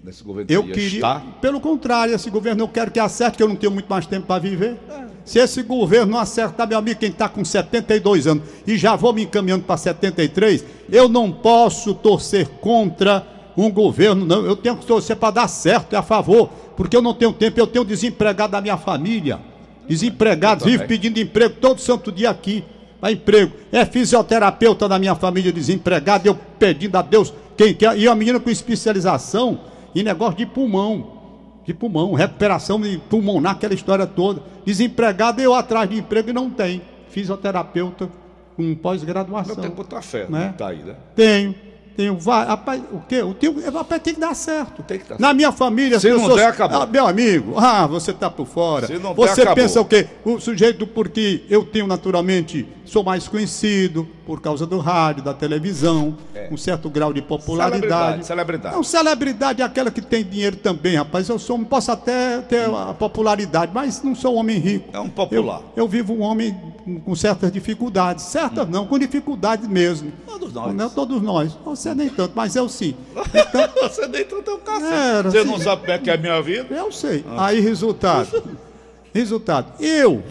Nesse 0.04 0.22
governo 0.22 0.49
Eu 0.50 0.62
que 0.62 0.68
ia 0.68 0.75
queria. 0.75 0.94
estar. 0.99 1.20
Pelo 1.40 1.61
contrário, 1.61 2.14
esse 2.14 2.30
governo 2.30 2.62
eu 2.62 2.68
quero 2.68 2.90
que 2.90 3.00
acerte, 3.00 3.37
que 3.38 3.42
eu 3.42 3.49
não 3.49 3.56
tenho 3.56 3.72
muito 3.72 3.88
mais 3.88 4.06
tempo 4.06 4.26
para 4.26 4.40
viver. 4.40 4.78
Se 5.25 5.38
esse 5.40 5.62
governo 5.62 6.12
não 6.12 6.18
acertar, 6.18 6.68
meu 6.68 6.78
amigo, 6.78 7.00
quem 7.00 7.11
está 7.11 7.28
com 7.28 7.44
72 7.44 8.26
anos 8.26 8.44
e 8.66 8.76
já 8.76 8.94
vou 8.94 9.12
me 9.12 9.22
encaminhando 9.25 9.64
para 9.64 9.76
73, 9.76 10.64
eu 10.88 11.08
não 11.08 11.32
posso 11.32 11.94
torcer 11.94 12.46
contra 12.61 13.26
um 13.56 13.70
governo, 13.70 14.25
não. 14.25 14.44
Eu 14.46 14.56
tenho 14.56 14.76
que 14.76 14.87
torcer 14.87 15.16
para 15.16 15.32
dar 15.32 15.49
certo, 15.49 15.94
é 15.94 15.96
a 15.96 16.02
favor, 16.02 16.49
porque 16.76 16.96
eu 16.96 17.02
não 17.02 17.12
tenho 17.14 17.32
tempo, 17.32 17.58
eu 17.58 17.66
tenho 17.66 17.84
desempregado 17.84 18.52
da 18.52 18.61
minha 18.61 18.76
família. 18.76 19.40
Desempregado, 19.88 20.64
vive 20.64 20.87
pedindo 20.87 21.18
emprego 21.18 21.56
todo 21.61 21.80
santo 21.80 22.12
dia 22.12 22.30
aqui. 22.30 22.64
Para 23.02 23.11
emprego. 23.11 23.52
É 23.73 23.85
fisioterapeuta 23.85 24.88
da 24.88 24.97
minha 24.97 25.16
família 25.16 25.52
desempregado, 25.52 26.28
eu 26.28 26.37
pedindo 26.56 26.97
a 26.97 27.02
Deus 27.02 27.35
quem 27.56 27.75
quer. 27.75 27.99
E 27.99 28.06
a 28.06 28.14
menina 28.14 28.38
com 28.38 28.49
especialização 28.49 29.59
em 29.92 30.04
negócio 30.04 30.37
de 30.37 30.47
pulmão. 30.47 31.21
De 31.66 31.75
pulmão, 31.75 32.12
recuperação 32.12 32.80
de 32.80 32.99
pulmonar, 33.11 33.54
aquela 33.54 33.75
história 33.75 34.06
toda. 34.06 34.40
Desempregado, 34.64 35.40
eu 35.40 35.52
atrás 35.52 35.90
de 35.90 35.99
emprego 35.99 36.30
e 36.30 36.32
não 36.32 36.49
tem. 36.49 36.80
Fisioterapeuta 37.09 38.09
com 38.56 38.62
Não 38.62 38.76
pós-graduação. 38.76 39.56
tem 39.56 39.71
que 39.71 39.76
botar 39.76 40.00
fé, 40.00 40.26
né? 40.28 40.54
Tá 40.56 40.68
aí, 40.68 40.78
né? 40.78 40.94
Tenho. 41.16 41.56
Tenho. 41.96 42.16
Vai, 42.18 42.46
rapaz, 42.46 42.82
o 42.90 43.00
quê? 43.00 43.22
O 43.22 43.34
teu, 43.34 43.54
rapaz, 43.70 44.02
tem 44.02 44.14
que 44.14 44.20
dar 44.20 44.34
certo. 44.34 44.82
Tem 44.82 44.99
que 44.99 45.08
dar 45.08 45.18
Na 45.18 45.34
minha 45.34 45.52
família, 45.52 46.00
Se 46.00 46.11
não 46.11 46.34
der, 46.34 46.46
acabou. 46.46 46.82
Ah, 46.82 46.87
meu 46.87 47.06
amigo, 47.06 47.54
ah, 47.56 47.87
você 47.87 48.12
tá 48.12 48.30
por 48.30 48.46
fora. 48.46 48.87
Se 48.87 48.94
não 48.94 49.14
der, 49.14 49.16
você 49.16 49.42
acabou. 49.42 49.62
pensa 49.62 49.80
o 49.80 49.84
quê? 49.84 50.06
O 50.25 50.40
sujeito, 50.40 50.87
porque 50.87 51.44
eu 51.50 51.64
tenho 51.64 51.87
naturalmente, 51.87 52.66
sou 52.84 53.04
mais 53.04 53.28
conhecido 53.28 54.08
por 54.26 54.41
causa 54.41 54.67
do 54.67 54.79
rádio, 54.79 55.23
da 55.23 55.35
televisão, 55.35 56.17
um 56.50 56.57
certo 56.57 56.88
grau 56.88 57.12
de 57.12 57.21
popularidade. 57.21 57.81
Celebridade, 57.81 58.26
celebridade. 58.26 58.76
Não, 58.76 58.83
celebridade 58.83 59.62
é 59.62 59.64
aquela 59.64 59.91
que 59.91 60.00
tem 60.00 60.25
dinheiro 60.25 60.57
também, 60.57 60.97
rapaz. 60.97 61.29
Eu 61.29 61.38
sou, 61.38 61.59
posso 61.64 61.91
até 61.91 62.41
ter 62.41 62.69
a 62.69 62.95
popularidade, 62.95 63.73
mas 63.75 64.02
não 64.02 64.14
sou 64.14 64.35
um 64.35 64.38
homem 64.38 64.59
rico. 64.59 64.88
É 64.93 65.00
um 65.00 65.09
popular. 65.09 65.62
Eu, 65.76 65.85
eu 65.85 65.88
vivo 65.88 66.12
um 66.12 66.21
homem 66.21 66.57
com 67.05 67.14
certas 67.14 67.50
dificuldades. 67.52 68.25
Certas 68.25 68.69
não, 68.69 68.87
com 68.87 68.99
dificuldades 68.99 69.69
mesmo. 69.69 70.12
Todos 70.26 70.52
nós. 70.52 70.75
Não, 70.75 70.91
todos 70.91 71.23
nós. 71.23 71.52
Você 71.64 71.95
nem 71.95 72.09
tanto, 72.09 72.33
mas 72.35 72.57
eu 72.57 72.69
sim. 72.69 72.95
Você 73.83 74.07
nem 74.07 74.25
tanto 74.25 74.50
é 74.50 74.55
um 74.55 74.59
cacete. 74.59 74.93
Era, 74.93 75.31
Você 75.31 75.45
não 75.45 75.59
sabe 75.59 75.83
como 75.83 75.93
é 75.93 75.99
que 75.99 76.11
é 76.11 76.14
a 76.14 76.17
minha 76.17 76.41
vida? 76.41 76.75
Eu 76.75 76.93
sei. 76.93 77.25
Aí, 77.37 77.61
resultado. 77.61 78.43
Resultado. 79.14 79.75
Eu 79.79 80.23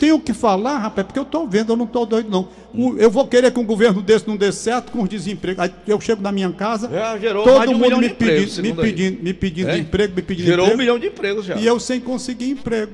tenho 0.00 0.20
que 0.20 0.32
falar, 0.32 0.78
rapaz, 0.78 1.06
porque 1.06 1.18
eu 1.18 1.22
estou 1.24 1.48
vendo, 1.48 1.72
eu 1.72 1.76
não 1.76 1.84
estou 1.84 2.04
doido, 2.06 2.28
não. 2.30 2.48
Eu 2.98 3.10
vou 3.10 3.26
querer 3.26 3.50
que 3.52 3.58
um 3.60 3.64
governo 3.64 4.02
desse 4.02 4.26
não 4.26 4.36
dê 4.36 4.50
certo 4.52 4.90
com 4.92 5.02
os 5.02 5.08
desempregos. 5.08 5.62
Aí 5.64 5.72
eu 5.86 6.00
chego 6.00 6.20
na 6.22 6.32
minha 6.32 6.50
casa, 6.52 6.90
gerou 7.20 7.44
todo 7.44 7.70
um 7.70 7.78
mundo 7.78 7.98
me, 7.98 8.06
empregos, 8.08 8.56
pedindo, 8.56 8.62
me 8.62 8.80
aí. 8.82 8.92
pedindo, 8.92 9.22
me 9.22 9.34
pedindo 9.34 9.70
É? 9.70 9.78
emprego, 9.78 10.14
me 10.16 10.22
pedindo 10.22 10.46
Gerou 10.46 10.64
um 10.64 10.68
emprego. 10.68 10.80
milhão 10.82 10.98
de 10.98 11.06
empregos 11.06 11.44
já. 11.46 11.56
E 11.56 11.64
eu 11.66 11.78
sem 11.80 12.00
conseguir 12.00 12.50
emprego. 12.50 12.92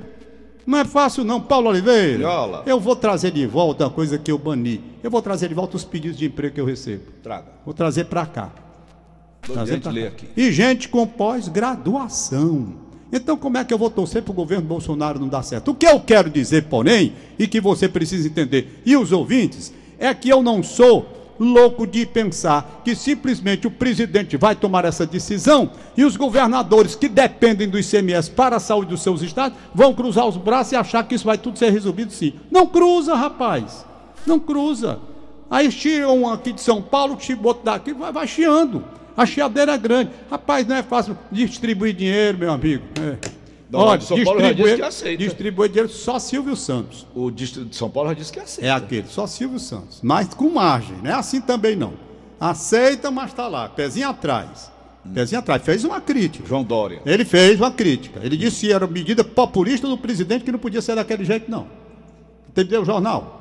Não 0.67 0.79
é 0.79 0.85
fácil 0.85 1.25
não, 1.25 1.41
Paulo 1.41 1.69
Oliveira. 1.71 2.19
Viola. 2.19 2.63
Eu 2.67 2.79
vou 2.79 2.95
trazer 2.95 3.31
de 3.33 3.45
volta 3.47 3.87
a 3.87 3.91
coisa 3.91 4.19
que 4.19 4.31
eu 4.31 4.39
bani. 4.39 4.81
Eu 5.03 5.11
vou 5.11 5.21
trazer 5.23 5.49
de 5.49 5.55
volta 5.55 5.77
os 5.77 5.85
pedidos 5.85 6.17
de 6.19 6.27
emprego 6.27 6.55
que 6.55 6.61
eu 6.61 6.65
recebo. 6.67 7.03
Traga. 7.23 7.47
Vou 7.65 7.75
trazer 7.75 8.05
para 8.05 8.27
cá. 8.27 8.51
Trazer 9.43 9.81
pra 9.81 9.93
cá. 9.93 10.01
aqui. 10.09 10.29
E 10.37 10.53
gente 10.53 10.89
com 10.89 11.05
pós-graduação. 11.07 12.75
Então, 13.12 13.37
como 13.37 13.59
é 13.59 13.64
que 13.64 13.75
eu 13.75 13.79
vou 13.79 13.90
torcer 13.90 14.23
para 14.23 14.31
o 14.31 14.35
governo 14.35 14.66
Bolsonaro 14.66 15.18
não 15.18 15.29
dar 15.29 15.42
certo? 15.42 15.73
O 15.73 15.75
que 15.75 15.87
eu 15.87 15.99
quero 16.01 16.31
dizer, 16.31 16.64
porém, 16.64 17.12
e 17.38 17.46
que 17.46 17.61
você 17.61 17.88
precisa 17.88 18.29
entender, 18.29 18.81
e 18.87 18.96
os 18.96 19.11
ouvintes, 19.11 19.73
é 19.99 20.14
que 20.14 20.29
eu 20.29 20.42
não 20.42 20.62
sou 20.62 21.20
louco 21.40 21.87
de 21.87 22.05
pensar 22.05 22.83
que 22.85 22.94
simplesmente 22.94 23.66
o 23.66 23.70
presidente 23.70 24.37
vai 24.37 24.55
tomar 24.55 24.85
essa 24.85 25.07
decisão 25.07 25.70
e 25.96 26.05
os 26.05 26.14
governadores 26.14 26.94
que 26.94 27.09
dependem 27.09 27.66
do 27.66 27.79
ICMS 27.79 28.31
para 28.31 28.57
a 28.57 28.61
saúde 28.61 28.90
dos 28.90 29.03
seus 29.03 29.23
estados 29.23 29.57
vão 29.75 29.94
cruzar 29.94 30.27
os 30.27 30.37
braços 30.37 30.75
e 30.75 30.77
achar 30.77 31.03
que 31.03 31.14
isso 31.14 31.25
vai 31.25 31.38
tudo 31.38 31.59
ser 31.59 31.70
resolvido 31.70 32.12
sim. 32.12 32.35
Não 32.51 32.66
cruza, 32.66 33.14
rapaz. 33.14 33.87
Não 34.27 34.38
cruza. 34.38 34.99
Aí 35.51 35.68
tiram 35.70 36.20
um 36.20 36.29
aqui 36.31 36.53
de 36.53 36.61
São 36.61 36.83
Paulo, 36.83 37.18
outro 37.42 37.64
daqui, 37.64 37.94
vai, 37.94 38.12
vai 38.12 38.27
chiando. 38.27 38.85
A 39.16 39.27
chiadeira 39.27 39.73
é 39.73 39.79
grande. 39.79 40.11
Rapaz, 40.31 40.66
não 40.66 40.77
é 40.77 40.83
fácil 40.83 41.16
distribuir 41.31 41.94
dinheiro, 41.94 42.38
meu 42.38 42.53
amigo. 42.53 42.85
É. 43.01 43.40
Não, 43.70 43.96
de 43.96 44.05
São 44.05 44.23
Paulo 44.25 44.40
já 44.40 44.53
disse 44.53 44.77
que 44.77 44.83
aceita. 44.83 45.16
distribuir 45.16 45.68
dinheiro 45.68 45.88
só 45.88 46.18
Silvio 46.18 46.57
Santos. 46.57 47.07
O 47.14 47.31
distrito 47.31 47.68
de 47.68 47.77
São 47.77 47.88
Paulo 47.88 48.09
já 48.09 48.14
disse 48.14 48.33
que 48.33 48.40
aceita. 48.40 48.66
É 48.66 48.70
aquele, 48.70 49.07
só 49.07 49.27
Silvio 49.27 49.61
Santos. 49.61 50.01
Mas 50.03 50.35
com 50.35 50.51
margem, 50.51 50.96
não 51.03 51.11
é 51.11 51.14
assim 51.14 51.40
também 51.40 51.77
não. 51.77 51.92
Aceita, 52.40 53.11
mas 53.11 53.31
está 53.31 53.46
lá, 53.46 53.68
pezinho 53.68 54.09
atrás. 54.09 54.73
Pezinho 55.14 55.38
atrás. 55.38 55.62
Fez 55.62 55.85
uma 55.85 56.01
crítica. 56.01 56.46
João 56.46 56.64
Dória. 56.64 57.01
Ele 57.07 57.25
fez 57.25 57.59
uma 57.61 57.70
crítica. 57.70 58.20
Ele 58.23 58.37
disse 58.37 58.66
que 58.66 58.73
era 58.73 58.87
medida 58.87 59.23
populista 59.23 59.87
do 59.87 59.96
presidente 59.96 60.44
que 60.44 60.53
não 60.53 60.59
podia 60.59 60.83
ser 60.83 60.96
daquele 60.96 61.25
jeito, 61.25 61.51
não. 61.51 61.66
Cadê 62.55 62.77
o 62.77 62.85
jornal? 62.85 63.40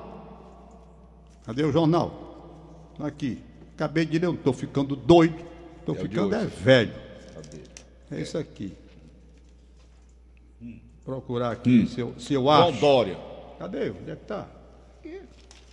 Cadê 1.46 1.64
o 1.64 1.72
jornal? 1.72 2.94
Tá 2.98 3.08
Aqui. 3.08 3.40
Acabei 3.76 4.06
de 4.06 4.20
ler, 4.20 4.28
eu 4.28 4.34
estou 4.34 4.54
ficando 4.54 4.96
doido. 4.96 5.49
Estou 5.92 6.06
É 6.06 6.10
ficando 6.10 6.36
é 6.36 6.46
velho. 6.46 6.94
É 8.12 8.22
isso 8.22 8.38
aqui. 8.38 8.74
Procurar 11.06 11.52
aqui 11.52 11.88
se, 11.88 12.00
eu, 12.00 12.14
se 12.18 12.34
eu 12.34 12.50
acho. 12.50 12.80
Dória. 12.80 13.18
Cadê? 13.58 13.90
Onde 13.90 14.12
é 14.12 14.16
que 14.16 14.22
está? 14.22 14.48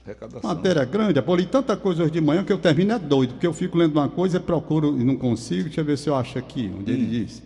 Arrecadação. 0.05 0.55
Matéria 0.55 0.85
grande, 0.85 1.19
eu 1.19 1.35
li 1.35 1.47
tanta 1.47 1.77
coisa 1.77 2.05
hoje 2.05 2.13
de 2.13 2.21
manhã 2.21 2.45
que 2.45 2.53
eu 2.53 2.59
termino 2.59 2.93
é 2.93 2.99
doido, 2.99 3.33
porque 3.35 3.47
eu 3.47 3.53
fico 3.53 3.77
lendo 3.77 3.93
uma 3.93 4.09
coisa, 4.09 4.39
procuro 4.39 4.99
e 5.01 5.05
não 5.05 5.17
consigo. 5.17 5.65
Deixa 5.65 5.81
eu 5.81 5.85
ver 5.85 5.99
se 5.99 6.09
eu 6.09 6.15
acho 6.15 6.39
aqui, 6.39 6.73
onde 6.79 6.93
ele 6.93 7.07
diz. 7.07 7.43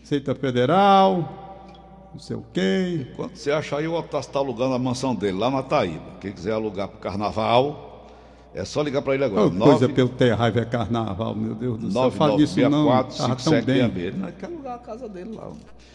Receita 0.00 0.34
Federal, 0.34 2.10
não 2.12 2.20
sei 2.20 2.36
o 2.36 2.44
quê. 2.52 3.06
Quando 3.16 3.34
você 3.34 3.50
achar 3.50 3.78
aí, 3.78 3.88
o 3.88 3.94
Otávio 3.94 4.20
está 4.20 4.38
alugando 4.38 4.74
a 4.74 4.78
mansão 4.78 5.14
dele 5.14 5.38
lá 5.38 5.50
na 5.50 5.62
Taíba. 5.62 6.18
Quem 6.20 6.32
quiser 6.32 6.52
alugar 6.52 6.88
para 6.88 6.98
o 6.98 7.00
carnaval, 7.00 7.91
é 8.54 8.64
só 8.64 8.82
ligar 8.82 9.02
para 9.02 9.14
ele 9.14 9.24
agora. 9.24 9.46
Oh, 9.46 9.50
coisa 9.50 9.80
Nove- 9.82 9.88
pelo 9.88 10.08
ter 10.10 10.32
raiva 10.34 10.60
é 10.60 10.64
carnaval, 10.64 11.34
meu 11.34 11.54
Deus 11.54 11.78
do 11.78 11.90
céu. 11.90 12.02
nove 12.02 12.16
Fala 12.16 12.30
nove 12.32 12.42
disso 12.42 12.54
seis 12.54 12.70
não, 12.70 12.86
quatro 12.86 13.16
tava 13.16 13.28
cinco 13.30 13.42
tão 13.44 13.52
sete 13.52 13.64
bem. 13.66 13.76
alugar 14.46 14.74
a 14.74 14.78
casa 14.78 15.08
dele 15.08 15.34
lá. 15.34 15.52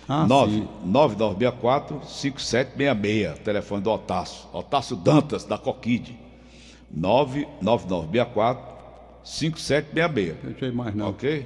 Ah, 0.10 0.26
Nove 0.26 0.52
sim. 0.54 0.68
nove 0.86 1.16
nove 1.18 1.36
seis 1.38 1.52
quatro 1.52 2.02
cinco 2.06 2.42
sete 2.42 2.78
meia 2.78 2.96
meia. 2.96 3.34
Telefone 3.44 3.82
do 3.84 3.92
Otácio. 3.92 4.48
Otácio 4.54 4.96
Dantas, 4.96 5.44
da 5.44 5.58
meia 9.94 10.08
meia. 10.08 10.38
Deixa 10.44 10.66
eu 10.66 10.70
ir 10.70 10.74
mais 10.76 10.96
não. 10.96 11.10
Ok? 11.10 11.46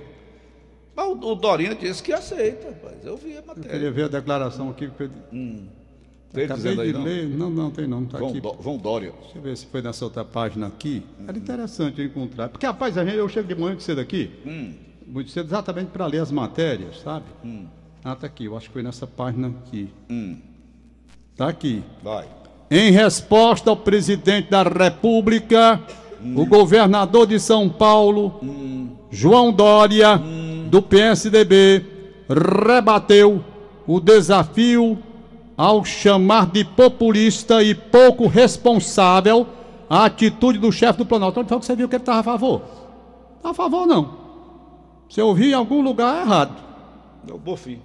Mas 0.96 1.08
o, 1.08 1.12
o 1.14 1.36
Dorinha 1.36 1.74
disse 1.74 2.04
que 2.04 2.14
aceita, 2.14 2.68
rapaz. 2.70 3.04
Eu 3.04 3.18
vi 3.18 3.34
a 3.36 3.40
Eu 3.40 3.46
matéria. 3.48 3.70
queria 3.72 3.92
ver 3.92 4.04
a 4.06 4.08
declaração 4.10 4.70
aqui. 4.70 4.90
que 4.90 5.04
eu- 5.04 5.10
Tem 6.34 6.46
Acabei 6.46 6.64
dizendo 6.64 6.82
aí, 6.82 6.88
de 6.88 6.94
não? 6.94 7.04
ler. 7.04 7.28
Não, 7.28 7.50
não, 7.50 7.72
tem 7.72 7.88
não. 7.88 8.06
Tá 8.06 8.18
João, 8.18 8.32
aqui. 8.32 8.42
João 8.64 8.78
Dória. 8.78 9.14
Deixa 9.22 9.38
eu 9.38 9.42
ver 9.42 9.58
se 9.58 9.66
foi 9.66 9.82
nessa 9.82 10.06
outra 10.06 10.24
página 10.24 10.68
aqui. 10.68 11.04
Era 11.28 11.38
interessante 11.38 12.02
encontrar. 12.02 12.50
Porque, 12.50 12.66
rapaz, 12.66 12.98
a 12.98 13.04
gente, 13.04 13.18
eu 13.18 13.28
chego 13.28 13.48
de 13.48 13.56
manhã 13.56 13.70
muito 13.70 13.84
cedo 13.84 14.00
aqui. 14.00 14.32
Muito 15.06 15.30
cedo, 15.30 15.48
exatamente 15.48 15.90
para 15.90 16.06
ler 16.06 16.20
as 16.20 16.32
matérias, 16.32 17.02
sabe? 17.02 17.26
Ah, 18.04 18.16
tá 18.16 18.28
aqui. 18.28 18.46
Eu 18.46 18.56
acho 18.56 18.68
que 18.68 18.74
foi 18.74 18.82
nessa 18.84 19.06
página 19.06 19.50
aqui. 19.50 19.90
Tá 21.36 21.50
aqui. 21.50 21.84
Vai. 22.02 22.28
Em 22.70 22.92
resposta 22.92 23.70
ao 23.70 23.76
presidente 23.76 24.50
da 24.50 24.64
República, 24.64 25.82
o 26.36 26.46
governador 26.46 27.28
de 27.28 27.38
São 27.40 27.68
Paulo, 27.68 28.40
João 29.12 29.52
Dória, 29.52 30.18
do 30.70 30.82
PSDB, 30.82 31.86
rebateu 32.66 33.44
o 33.86 34.00
desafio 34.00 34.98
ao 35.62 35.86
chamar 35.86 36.48
de 36.48 36.66
populista 36.66 37.62
e 37.62 37.76
pouco 37.76 38.26
responsável 38.26 39.46
a 39.88 40.06
atitude 40.06 40.58
do 40.58 40.72
chefe 40.72 40.98
do 40.98 41.06
Planalto. 41.06 41.40
Onde 41.40 41.50
foi 41.50 41.60
que 41.60 41.66
você 41.68 41.76
viu 41.76 41.88
que 41.88 41.98
ele 41.98 42.02
estava 42.02 42.20
a 42.20 42.24
favor? 42.24 42.64
Não 43.44 43.52
a 43.52 43.54
favor, 43.54 43.86
não. 43.86 44.10
Você 45.08 45.22
ouviu 45.22 45.52
em 45.52 45.54
algum 45.54 45.84
lugar 45.84 46.26
errado. 46.26 46.56
É 47.30 47.32
o 47.32 47.38
Bofim. 47.38 47.80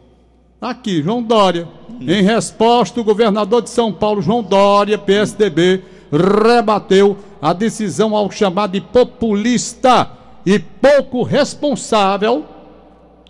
Aqui, 0.58 1.02
João 1.02 1.22
Dória. 1.22 1.68
Em 2.00 2.22
resposta, 2.22 2.98
o 2.98 3.04
governador 3.04 3.60
de 3.60 3.68
São 3.68 3.92
Paulo, 3.92 4.22
João 4.22 4.42
Dória, 4.42 4.96
PSDB, 4.96 5.84
rebateu 6.10 7.18
a 7.42 7.52
decisão 7.52 8.16
ao 8.16 8.30
chamar 8.30 8.68
de 8.68 8.80
populista 8.80 10.10
e 10.46 10.58
pouco 10.58 11.22
responsável 11.22 12.42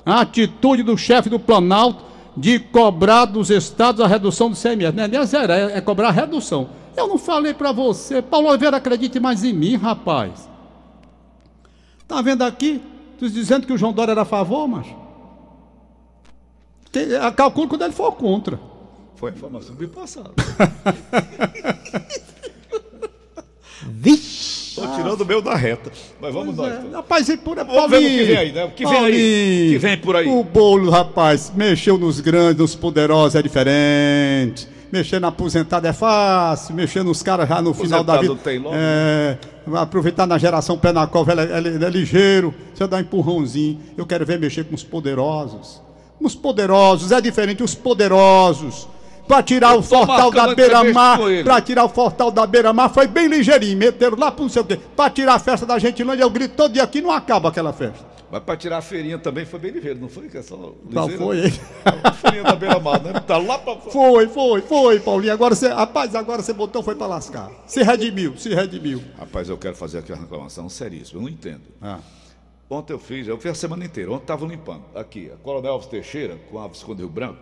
a 0.04 0.20
atitude 0.20 0.84
do 0.84 0.96
chefe 0.96 1.28
do 1.28 1.40
Planalto 1.40 2.06
de 2.36 2.58
cobrar 2.58 3.24
dos 3.24 3.50
estados 3.50 4.00
a 4.00 4.06
redução 4.06 4.50
do 4.50 4.56
CMS. 4.56 4.94
Não 4.94 5.04
é 5.04 5.08
nem 5.08 5.18
a 5.18 5.24
zero, 5.24 5.52
é, 5.52 5.78
é 5.78 5.80
cobrar 5.80 6.08
a 6.08 6.12
redução. 6.12 6.68
Eu 6.96 7.06
não 7.08 7.18
falei 7.18 7.54
para 7.54 7.72
você. 7.72 8.20
Paulo 8.20 8.48
Oliveira, 8.48 8.76
acredite 8.76 9.18
mais 9.20 9.42
em 9.44 9.52
mim, 9.52 9.76
rapaz. 9.76 10.48
Tá 12.06 12.20
vendo 12.22 12.42
aqui? 12.42 12.82
Tu 13.18 13.28
dizendo 13.30 13.66
que 13.66 13.72
o 13.72 13.78
João 13.78 13.92
Dória 13.92 14.12
era 14.12 14.22
a 14.22 14.26
favor, 14.26 14.68
mas. 14.68 14.86
Calculo 17.34 17.68
quando 17.68 17.82
ele 17.82 17.92
for 17.92 18.12
contra. 18.12 18.58
Foi 19.16 19.30
a 19.30 19.34
informação 19.34 19.74
que 19.74 19.82
me 19.82 19.88
passaram. 19.88 20.32
Vixe! 23.88 24.55
Estou 24.82 24.94
tirando 24.96 25.20
o 25.20 25.24
meu 25.24 25.40
da 25.40 25.54
reta. 25.54 25.90
Mas 26.20 26.32
vamos 26.34 26.54
Pois 26.54 26.68
nós. 26.68 26.78
é. 26.78 26.86
então. 26.86 26.96
Rapaz, 27.00 27.28
e 27.28 27.36
por 27.36 27.56
Vamos 27.56 27.90
ver 27.90 27.96
o 27.96 28.00
que 28.00 28.24
vem 28.24 28.36
aí, 28.36 28.52
né? 28.52 28.64
O 28.64 28.70
que 28.70 28.86
vem 28.86 28.98
aí? 28.98 29.68
Que 29.72 29.78
vem 29.78 29.96
por 29.98 30.16
aí? 30.16 30.28
O 30.28 30.44
bolo, 30.44 30.90
rapaz, 30.90 31.52
mexeu 31.54 31.96
nos 31.98 32.20
grandes, 32.20 32.58
nos 32.58 32.74
poderosos 32.74 33.34
é 33.34 33.42
diferente. 33.42 34.68
Mexer 34.92 35.20
na 35.20 35.28
aposentada 35.28 35.88
é 35.88 35.92
fácil, 35.92 36.74
mexer 36.74 37.02
nos 37.02 37.22
caras 37.22 37.48
já 37.48 37.60
no 37.60 37.74
final 37.74 38.04
da 38.04 38.18
vida. 38.20 38.36
Tem 38.36 38.58
logo, 38.58 38.74
é, 38.78 39.36
aproveitar 39.74 40.26
na 40.26 40.38
geração 40.38 40.78
pé 40.78 40.92
na 40.92 41.06
cova, 41.08 41.32
ele, 41.32 41.40
é- 41.40 41.56
ele 41.58 41.84
é 41.84 41.90
ligeiro. 41.90 42.54
Você 42.72 42.86
dá 42.86 42.98
um 42.98 43.00
empurrãozinho. 43.00 43.80
Eu 43.96 44.06
quero 44.06 44.24
ver 44.24 44.38
mexer 44.38 44.64
com 44.64 44.74
os 44.74 44.84
poderosos. 44.84 45.82
Os 46.20 46.34
poderosos, 46.34 47.10
é 47.12 47.20
diferente, 47.20 47.62
os 47.62 47.74
poderosos. 47.74 48.88
Para 49.26 49.42
tirar 49.42 49.74
o 49.76 49.82
fortal 49.82 50.30
da 50.30 50.54
beira-mar, 50.54 51.18
com 51.18 51.44
para 51.44 51.60
tirar 51.60 51.84
o 51.84 51.88
fortal 51.88 52.30
da 52.30 52.46
beira-mar, 52.46 52.88
foi 52.88 53.06
bem 53.06 53.26
ligeirinho. 53.26 53.76
Meteram 53.76 54.16
lá 54.16 54.30
para 54.30 54.42
não 54.42 54.48
sei 54.48 54.62
o 54.62 54.64
quê. 54.64 54.78
Para 54.96 55.10
tirar 55.10 55.34
a 55.34 55.38
festa 55.38 55.66
da 55.66 55.78
Gentilândia, 55.78 56.22
eu 56.22 56.30
grito 56.30 56.54
todo 56.54 56.72
dia 56.72 56.82
aqui, 56.82 57.00
não 57.00 57.10
acaba 57.10 57.48
aquela 57.48 57.72
festa. 57.72 58.16
Mas 58.30 58.42
para 58.42 58.56
tirar 58.56 58.78
a 58.78 58.82
feirinha 58.82 59.18
também 59.18 59.44
foi 59.44 59.58
bem 59.58 59.70
ligeiro, 59.70 60.00
não 60.00 60.08
foi? 60.08 60.28
Que 60.28 60.38
é 60.38 60.42
só 60.42 60.72
ligeiro? 60.88 61.18
foi? 61.18 61.42
A 62.02 62.12
feirinha 62.12 62.42
da 62.42 62.56
beira-mar, 62.56 63.00
né? 63.00 63.20
Tá 63.20 63.38
lá 63.38 63.56
para 63.56 63.76
Foi, 63.76 64.26
foi, 64.26 64.60
foi, 64.62 64.98
Paulinho. 64.98 65.32
Agora 65.32 65.54
você, 65.54 65.68
rapaz, 65.68 66.14
agora 66.14 66.42
você 66.42 66.52
botou, 66.52 66.82
foi 66.82 66.96
para 66.96 67.06
lascar. 67.06 67.50
Se 67.66 67.84
redimiu, 67.84 68.36
se 68.36 68.52
redimiu. 68.52 69.00
Rapaz, 69.16 69.48
eu 69.48 69.56
quero 69.56 69.76
fazer 69.76 69.98
aqui 69.98 70.12
uma 70.12 70.22
reclamação 70.22 70.68
seríssima, 70.68 71.20
eu 71.20 71.22
não 71.22 71.28
entendo. 71.28 71.62
Ah. 71.80 72.00
Ontem 72.68 72.92
eu 72.92 72.98
fiz, 72.98 73.28
eu 73.28 73.38
fiz 73.38 73.52
a 73.52 73.54
semana 73.54 73.84
inteira, 73.84 74.10
ontem 74.10 74.24
estava 74.24 74.44
limpando. 74.44 74.82
Aqui, 74.92 75.30
a 75.32 75.36
Coronel 75.36 75.74
Alves 75.74 75.88
Teixeira, 75.88 76.36
com 76.50 76.58
a 76.58 76.66
Visconde 76.66 77.02
Rio 77.02 77.08
Branco, 77.08 77.38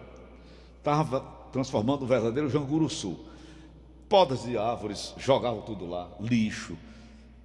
estava 0.78 1.24
transformando 1.54 2.02
um 2.04 2.06
verdadeiro 2.08 2.50
Janguruçu. 2.50 3.16
Podas 4.08 4.42
de 4.42 4.58
árvores, 4.58 5.14
jogavam 5.16 5.60
tudo 5.62 5.86
lá, 5.88 6.08
lixo. 6.20 6.76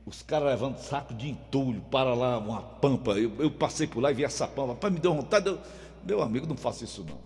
Os 0.03 0.23
caras 0.23 0.47
levando 0.49 0.77
saco 0.79 1.13
de 1.13 1.29
entulho 1.29 1.79
para 1.91 2.15
lá, 2.15 2.39
uma 2.39 2.59
pampa. 2.61 3.11
Eu, 3.11 3.31
eu 3.37 3.51
passei 3.51 3.85
por 3.85 4.01
lá 4.01 4.09
e 4.09 4.15
vi 4.15 4.23
essa 4.23 4.47
pampa. 4.47 4.69
Rapaz, 4.73 4.91
me 4.91 4.99
deu 4.99 5.13
vontade. 5.13 5.47
Eu, 5.47 5.59
meu 6.03 6.23
amigo, 6.23 6.47
não 6.47 6.57
faça 6.57 6.83
isso 6.83 7.05
não. 7.07 7.17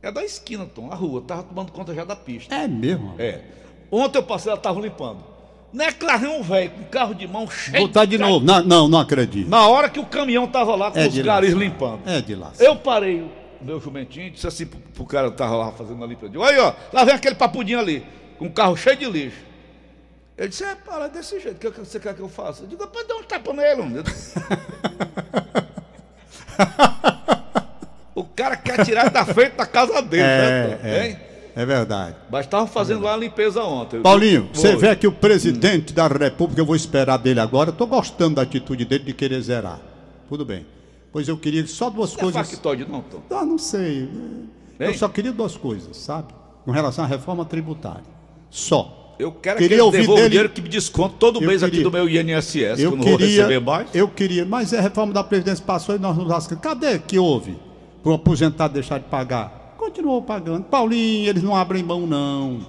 É 0.00 0.10
da 0.10 0.24
esquina, 0.24 0.64
Tom, 0.64 0.90
a 0.90 0.94
rua. 0.94 1.20
Estava 1.20 1.42
tomando 1.42 1.70
conta 1.70 1.94
já 1.94 2.02
da 2.04 2.16
pista. 2.16 2.54
É 2.54 2.66
mesmo? 2.66 3.14
É. 3.18 3.42
Ontem 3.90 4.18
eu 4.18 4.22
passei, 4.22 4.50
ela 4.50 4.58
estava 4.58 4.80
limpando. 4.80 5.18
Não 5.70 5.84
é 5.84 5.92
claro, 5.92 6.30
um 6.32 6.42
velho 6.42 6.70
com 6.70 6.84
carro 6.84 7.14
de 7.14 7.26
mão 7.26 7.48
cheio 7.48 7.86
Botar 7.86 8.06
de 8.06 8.16
novo. 8.18 8.44
Não, 8.44 8.62
não, 8.62 8.88
não 8.88 8.98
acredito. 8.98 9.48
na 9.48 9.68
hora 9.68 9.88
que 9.90 10.00
o 10.00 10.06
caminhão 10.06 10.46
tava 10.46 10.74
lá 10.74 10.90
com 10.90 10.98
É 10.98 11.06
os 11.06 11.12
de 11.12 11.22
lascar. 11.22 11.44
limpando. 11.58 12.00
É 12.06 12.20
de 12.22 12.34
lá. 12.34 12.52
Eu 12.58 12.76
parei 12.76 13.20
o 13.22 13.30
meu 13.62 13.80
jumentinho 13.80 14.30
disse 14.30 14.46
assim 14.46 14.66
pro, 14.66 14.78
pro 14.78 15.04
cara 15.06 15.30
que 15.30 15.36
tava 15.36 15.56
lá 15.56 15.72
fazendo 15.72 16.02
a 16.02 16.06
limpa. 16.06 16.26
Eu 16.26 16.30
digo, 16.30 16.44
aí 16.44 16.58
ó, 16.58 16.72
lá 16.92 17.04
vem 17.04 17.14
aquele 17.14 17.34
papudinho 17.34 17.78
ali, 17.78 18.04
com 18.38 18.46
um 18.46 18.52
carro 18.52 18.76
cheio 18.76 18.96
de 18.96 19.06
lixo. 19.06 19.38
Ele 20.36 20.48
disse, 20.48 20.64
é, 20.64 20.74
para 20.74 21.08
desse 21.08 21.38
jeito, 21.38 21.56
o 21.56 21.60
que, 21.60 21.70
que 21.70 21.80
você 21.80 22.00
quer 22.00 22.14
que 22.14 22.20
eu 22.20 22.28
faça? 22.28 22.64
Eu 22.64 22.68
digo, 22.68 22.86
pode 22.86 23.06
dar 23.06 23.16
um 23.16 23.22
tapa 23.22 23.52
nele, 23.52 23.80
homem. 23.82 24.02
O 28.14 28.24
cara 28.24 28.56
quer 28.56 28.84
tirar 28.84 29.10
da 29.10 29.24
frente 29.24 29.56
da 29.56 29.66
casa 29.66 30.02
dele, 30.02 30.22
né? 30.22 30.80
É, 30.82 31.06
hein? 31.06 31.18
é, 31.56 31.62
é 31.62 31.66
verdade. 31.66 32.16
Mas 32.30 32.44
estavam 32.44 32.66
fazendo 32.66 33.02
lá 33.02 33.14
a 33.14 33.16
limpeza 33.16 33.62
ontem. 33.62 34.00
Paulinho, 34.02 34.50
você 34.52 34.76
vê 34.76 34.94
que 34.94 35.06
o 35.06 35.12
presidente 35.12 35.94
da 35.94 36.06
República, 36.06 36.60
eu 36.60 36.66
vou 36.66 36.76
esperar 36.76 37.16
dele 37.16 37.40
agora, 37.40 37.70
eu 37.70 37.74
tô 37.74 37.86
gostando 37.86 38.36
da 38.36 38.42
atitude 38.42 38.84
dele 38.84 39.04
de 39.04 39.14
querer 39.14 39.40
zerar. 39.40 39.80
Tudo 40.28 40.44
bem. 40.44 40.66
Pois 41.12 41.28
eu 41.28 41.36
queria 41.36 41.66
só 41.66 41.90
duas 41.90 42.10
Não 42.12 42.18
é 42.18 42.22
coisas. 42.22 42.50
factoide, 42.50 42.86
não, 42.90 43.02
Tom. 43.02 43.20
Ah, 43.30 43.44
não 43.44 43.58
sei. 43.58 44.08
Eu 44.78 44.90
Hein? 44.90 44.96
só 44.96 45.08
queria 45.08 45.30
duas 45.32 45.56
coisas, 45.56 45.96
sabe? 45.96 46.32
Com 46.64 46.70
relação 46.70 47.04
à 47.04 47.06
reforma 47.06 47.44
tributária. 47.44 48.04
Só. 48.50 49.14
Eu 49.18 49.30
quero 49.30 49.58
Queria 49.58 49.68
que 49.68 49.74
ele 49.74 49.82
ouvir 49.82 50.08
o 50.10 50.28
dinheiro 50.28 50.48
que 50.48 50.60
me 50.62 50.68
desconto 50.68 51.16
todo 51.18 51.40
Eu 51.40 51.46
mês 51.46 51.62
aqui 51.62 51.72
queria- 51.72 51.84
do 51.84 51.92
meu 51.92 52.08
INSS, 52.08 52.76
que 52.76 52.82
Eu 52.82 52.90
eu 52.92 52.96
não 52.96 53.04
vou 53.04 53.18
queria, 53.18 53.42
receber 53.46 53.60
mais. 53.60 53.94
eu 53.94 54.08
queria, 54.08 54.44
mas 54.44 54.72
a 54.72 54.80
reforma 54.80 55.12
da 55.12 55.22
Previdência 55.22 55.62
passou 55.64 55.94
e 55.94 55.98
nós 55.98 56.16
nos 56.16 56.26
lascamos. 56.26 56.62
Cadê 56.64 56.98
que 56.98 57.18
houve 57.18 57.56
para 58.02 58.10
o 58.10 58.14
aposentado 58.14 58.72
deixar 58.74 58.98
de 58.98 59.04
pagar? 59.04 59.76
Continuou 59.78 60.22
pagando. 60.22 60.64
Paulinho, 60.64 61.28
eles 61.28 61.42
não 61.42 61.54
abrem 61.54 61.82
mão, 61.82 62.06
não. 62.06 62.60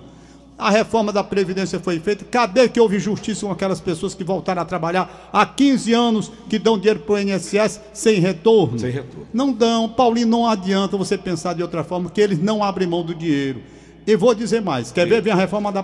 A 0.58 0.70
reforma 0.70 1.12
da 1.12 1.24
Previdência 1.24 1.80
foi 1.80 2.00
feita. 2.00 2.24
Cadê 2.26 2.70
que 2.70 2.80
houve 2.80 3.00
justiça 3.00 3.46
com 3.46 3.52
aquelas 3.52 3.82
pessoas 3.82 4.13
que 4.13 4.24
voltaram 4.24 4.62
a 4.62 4.66
trabalhar 4.66 5.30
há 5.34 5.46
15 5.46 5.94
anos, 5.94 6.32
que 6.50 6.60
dão 6.60 6.78
dinheiro 6.78 7.00
para 7.00 7.16
o 7.16 7.20
INSS 7.20 7.82
sem 7.92 8.20
retorno? 8.20 8.78
Sem 8.78 8.92
retorno. 8.92 9.28
Não 9.34 9.52
dão. 9.52 9.89
Paulinho, 9.89 10.28
não 10.28 10.48
adianta 10.48 10.96
você 10.96 11.18
pensar 11.18 11.54
de 11.54 11.63
outra 11.63 11.84
forma, 11.84 12.10
que 12.10 12.22
eles 12.22 12.39
não 12.39 12.63
abrem 12.63 12.88
mão 12.88 13.04
do 13.04 13.16
dinheiro. 13.16 13.62
E 14.06 14.16
vou 14.16 14.34
dizer 14.36 14.62
mais: 14.62 14.92
quer 14.92 15.08
ver? 15.08 15.22
Vem 15.22 15.34
a 15.34 15.36
reforma 15.36 15.72
da 15.72 15.84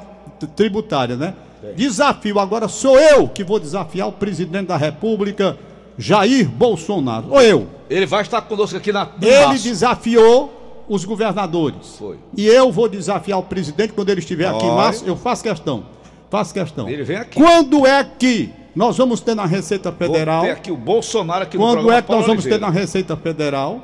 tributária, 0.56 1.16
né? 1.16 1.34
Desafio, 1.76 2.40
agora 2.40 2.68
sou 2.68 2.98
eu 2.98 3.28
que 3.28 3.44
vou 3.44 3.60
desafiar 3.60 4.08
o 4.08 4.14
presidente 4.14 4.68
da 4.68 4.78
República, 4.78 5.58
Jair 5.98 6.48
Bolsonaro. 6.48 7.28
Ou 7.32 7.42
eu. 7.42 7.68
Ele 7.90 8.06
vai 8.06 8.22
estar 8.22 8.42
conosco 8.44 8.78
aqui 8.78 8.94
na 8.94 9.10
Ele 9.22 9.46
março. 9.46 9.64
desafiou 9.64 10.59
os 10.90 11.06
governadores. 11.06 11.96
Foi. 11.98 12.18
E 12.36 12.46
eu 12.48 12.72
vou 12.72 12.90
desafiar 12.90 13.40
o 13.40 13.44
presidente 13.44 13.94
quando 13.94 14.10
ele 14.10 14.20
estiver 14.20 14.48
aqui 14.48 14.66
em 14.66 14.76
março. 14.76 15.06
Eu 15.06 15.16
faço 15.16 15.44
questão. 15.44 15.86
Faço 16.30 16.54
questão. 16.54 16.90
Ele 16.90 17.04
vem 17.04 17.18
aqui. 17.18 17.40
Quando 17.40 17.86
é 17.86 18.04
que 18.04 18.50
nós 18.76 18.98
vamos 18.98 19.22
ter 19.22 19.36
na 19.36 19.46
Receita 19.46 19.92
Federal? 19.92 20.40
Vou 20.42 20.48
ter 20.48 20.58
aqui 20.58 20.72
o 20.72 20.78
Bolsonaro 20.78 21.44
aqui 21.44 21.58
no 21.58 21.64
Quando 21.64 21.74
programa 21.74 21.98
é 21.98 22.02
que 22.02 22.12
nós 22.12 22.26
vamos 22.26 22.44
ter 22.44 22.50
Oliveira. 22.52 22.74
na 22.74 22.80
Receita 22.80 23.16
Federal 23.16 23.82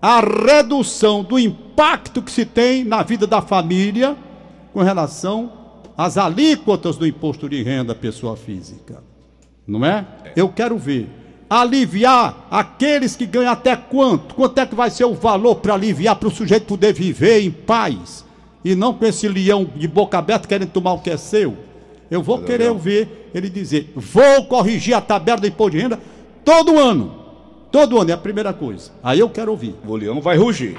a 0.00 0.20
redução 0.20 1.24
do 1.24 1.38
impacto 1.38 2.22
que 2.22 2.30
se 2.30 2.44
tem 2.44 2.84
na 2.84 3.02
vida 3.02 3.26
da 3.26 3.42
família 3.42 4.16
com 4.72 4.80
relação 4.80 5.52
às 5.96 6.16
alíquotas 6.16 6.96
do 6.96 7.06
imposto 7.06 7.48
de 7.48 7.62
renda 7.62 7.94
pessoa 7.94 8.36
física? 8.36 9.02
Não 9.66 9.84
é? 9.84 10.06
Eu 10.36 10.48
quero 10.48 10.78
ver. 10.78 11.08
Aliviar 11.50 12.46
aqueles 12.50 13.16
que 13.16 13.24
ganham 13.24 13.50
até 13.50 13.74
quanto? 13.74 14.34
Quanto 14.34 14.58
é 14.58 14.66
que 14.66 14.74
vai 14.74 14.90
ser 14.90 15.04
o 15.04 15.14
valor 15.14 15.56
para 15.56 15.74
aliviar 15.74 16.16
para 16.16 16.28
o 16.28 16.30
sujeito 16.30 16.66
poder 16.66 16.92
viver 16.92 17.40
em 17.40 17.50
paz? 17.50 18.24
E 18.64 18.74
não 18.74 18.92
com 18.92 19.06
esse 19.06 19.26
leão 19.28 19.64
de 19.64 19.88
boca 19.88 20.18
aberta 20.18 20.46
querendo 20.46 20.70
tomar 20.70 20.92
o 20.92 21.00
que 21.00 21.08
é 21.10 21.16
seu. 21.16 21.56
Eu 22.10 22.22
vou 22.22 22.42
querer 22.42 22.70
ouvir 22.70 23.08
ele 23.34 23.48
dizer: 23.48 23.90
vou 23.96 24.44
corrigir 24.44 24.94
a 24.94 25.00
tabela 25.00 25.40
do 25.40 25.46
imposto 25.46 25.76
de 25.76 25.82
renda 25.82 25.98
todo 26.44 26.78
ano. 26.78 27.16
Todo 27.70 27.98
ano, 28.00 28.10
é 28.10 28.14
a 28.14 28.18
primeira 28.18 28.52
coisa. 28.52 28.90
Aí 29.02 29.18
eu 29.18 29.28
quero 29.28 29.50
ouvir. 29.50 29.74
O 29.86 29.94
leão 29.96 30.20
vai 30.20 30.36
rugir. 30.36 30.74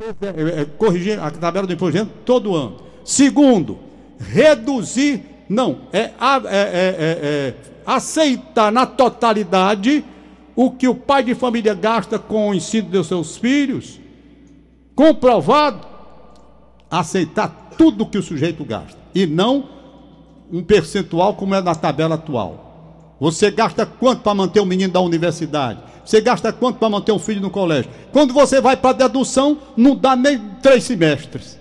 É, 0.00 0.60
é, 0.60 0.64
corrigir 0.76 1.18
a 1.20 1.30
tabela 1.30 1.66
do 1.66 1.72
imposto 1.72 1.92
de 1.92 1.98
renda 1.98 2.10
todo 2.24 2.54
ano. 2.54 2.76
Segundo, 3.04 3.78
reduzir, 4.18 5.22
não, 5.48 5.82
é, 5.92 5.98
é- 6.00 6.10
é- 6.10 6.94
é- 6.98 7.54
aceitar 7.86 8.70
na 8.72 8.86
totalidade 8.86 10.04
o 10.56 10.70
que 10.70 10.86
o 10.88 10.94
pai 10.94 11.22
de 11.24 11.34
família 11.34 11.74
gasta 11.74 12.18
com 12.18 12.50
o 12.50 12.54
ensino 12.54 12.88
dos 12.88 13.06
seus 13.08 13.36
filhos, 13.36 13.98
comprovado, 14.94 15.86
aceitar 16.90 17.70
tudo 17.76 18.06
que 18.06 18.18
o 18.18 18.22
sujeito 18.22 18.64
gasta 18.64 18.96
e 19.14 19.26
não 19.26 19.68
um 20.52 20.62
percentual 20.62 21.34
como 21.34 21.54
é 21.54 21.60
na 21.60 21.74
tabela 21.74 22.14
atual. 22.14 23.16
Você 23.18 23.50
gasta 23.50 23.84
quanto 23.86 24.22
para 24.22 24.34
manter 24.34 24.60
o 24.60 24.66
menino 24.66 24.92
da 24.92 25.00
universidade? 25.00 25.80
Você 26.04 26.20
gasta 26.20 26.52
quanto 26.52 26.78
para 26.78 26.88
manter 26.90 27.12
um 27.12 27.18
filho 27.18 27.40
no 27.40 27.50
colégio? 27.50 27.90
Quando 28.12 28.32
você 28.34 28.60
vai 28.60 28.76
para 28.76 28.90
a 28.90 29.08
dedução, 29.08 29.58
não 29.76 29.96
dá 29.96 30.14
nem 30.14 30.38
três 30.62 30.84
semestres. 30.84 31.58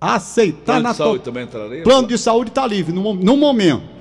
Aceitar 0.00 0.64
Plano 0.64 0.82
na 0.82 0.90
de 0.92 0.96
saúde 0.96 1.18
to- 1.18 1.24
também 1.24 1.42
entraria? 1.44 1.82
Plano 1.82 2.06
de 2.06 2.16
saúde 2.16 2.50
está 2.50 2.66
livre 2.66 2.92
no, 2.94 3.14
no 3.14 3.36
momento. 3.36 3.97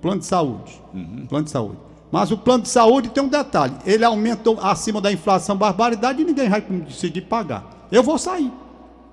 Plano 0.00 0.20
de 0.20 0.26
saúde. 0.26 0.80
Uhum. 0.94 1.26
Plano 1.26 1.44
de 1.44 1.50
saúde. 1.50 1.78
Mas 2.10 2.30
o 2.30 2.38
plano 2.38 2.62
de 2.62 2.68
saúde 2.68 3.10
tem 3.10 3.22
um 3.22 3.28
detalhe: 3.28 3.74
ele 3.84 4.04
aumenta 4.04 4.50
acima 4.62 5.00
da 5.00 5.12
inflação 5.12 5.56
barbaridade 5.56 6.22
e 6.22 6.24
ninguém 6.24 6.48
vai 6.48 6.60
conseguir 6.60 7.22
pagar. 7.22 7.86
Eu 7.90 8.02
vou 8.02 8.18
sair. 8.18 8.52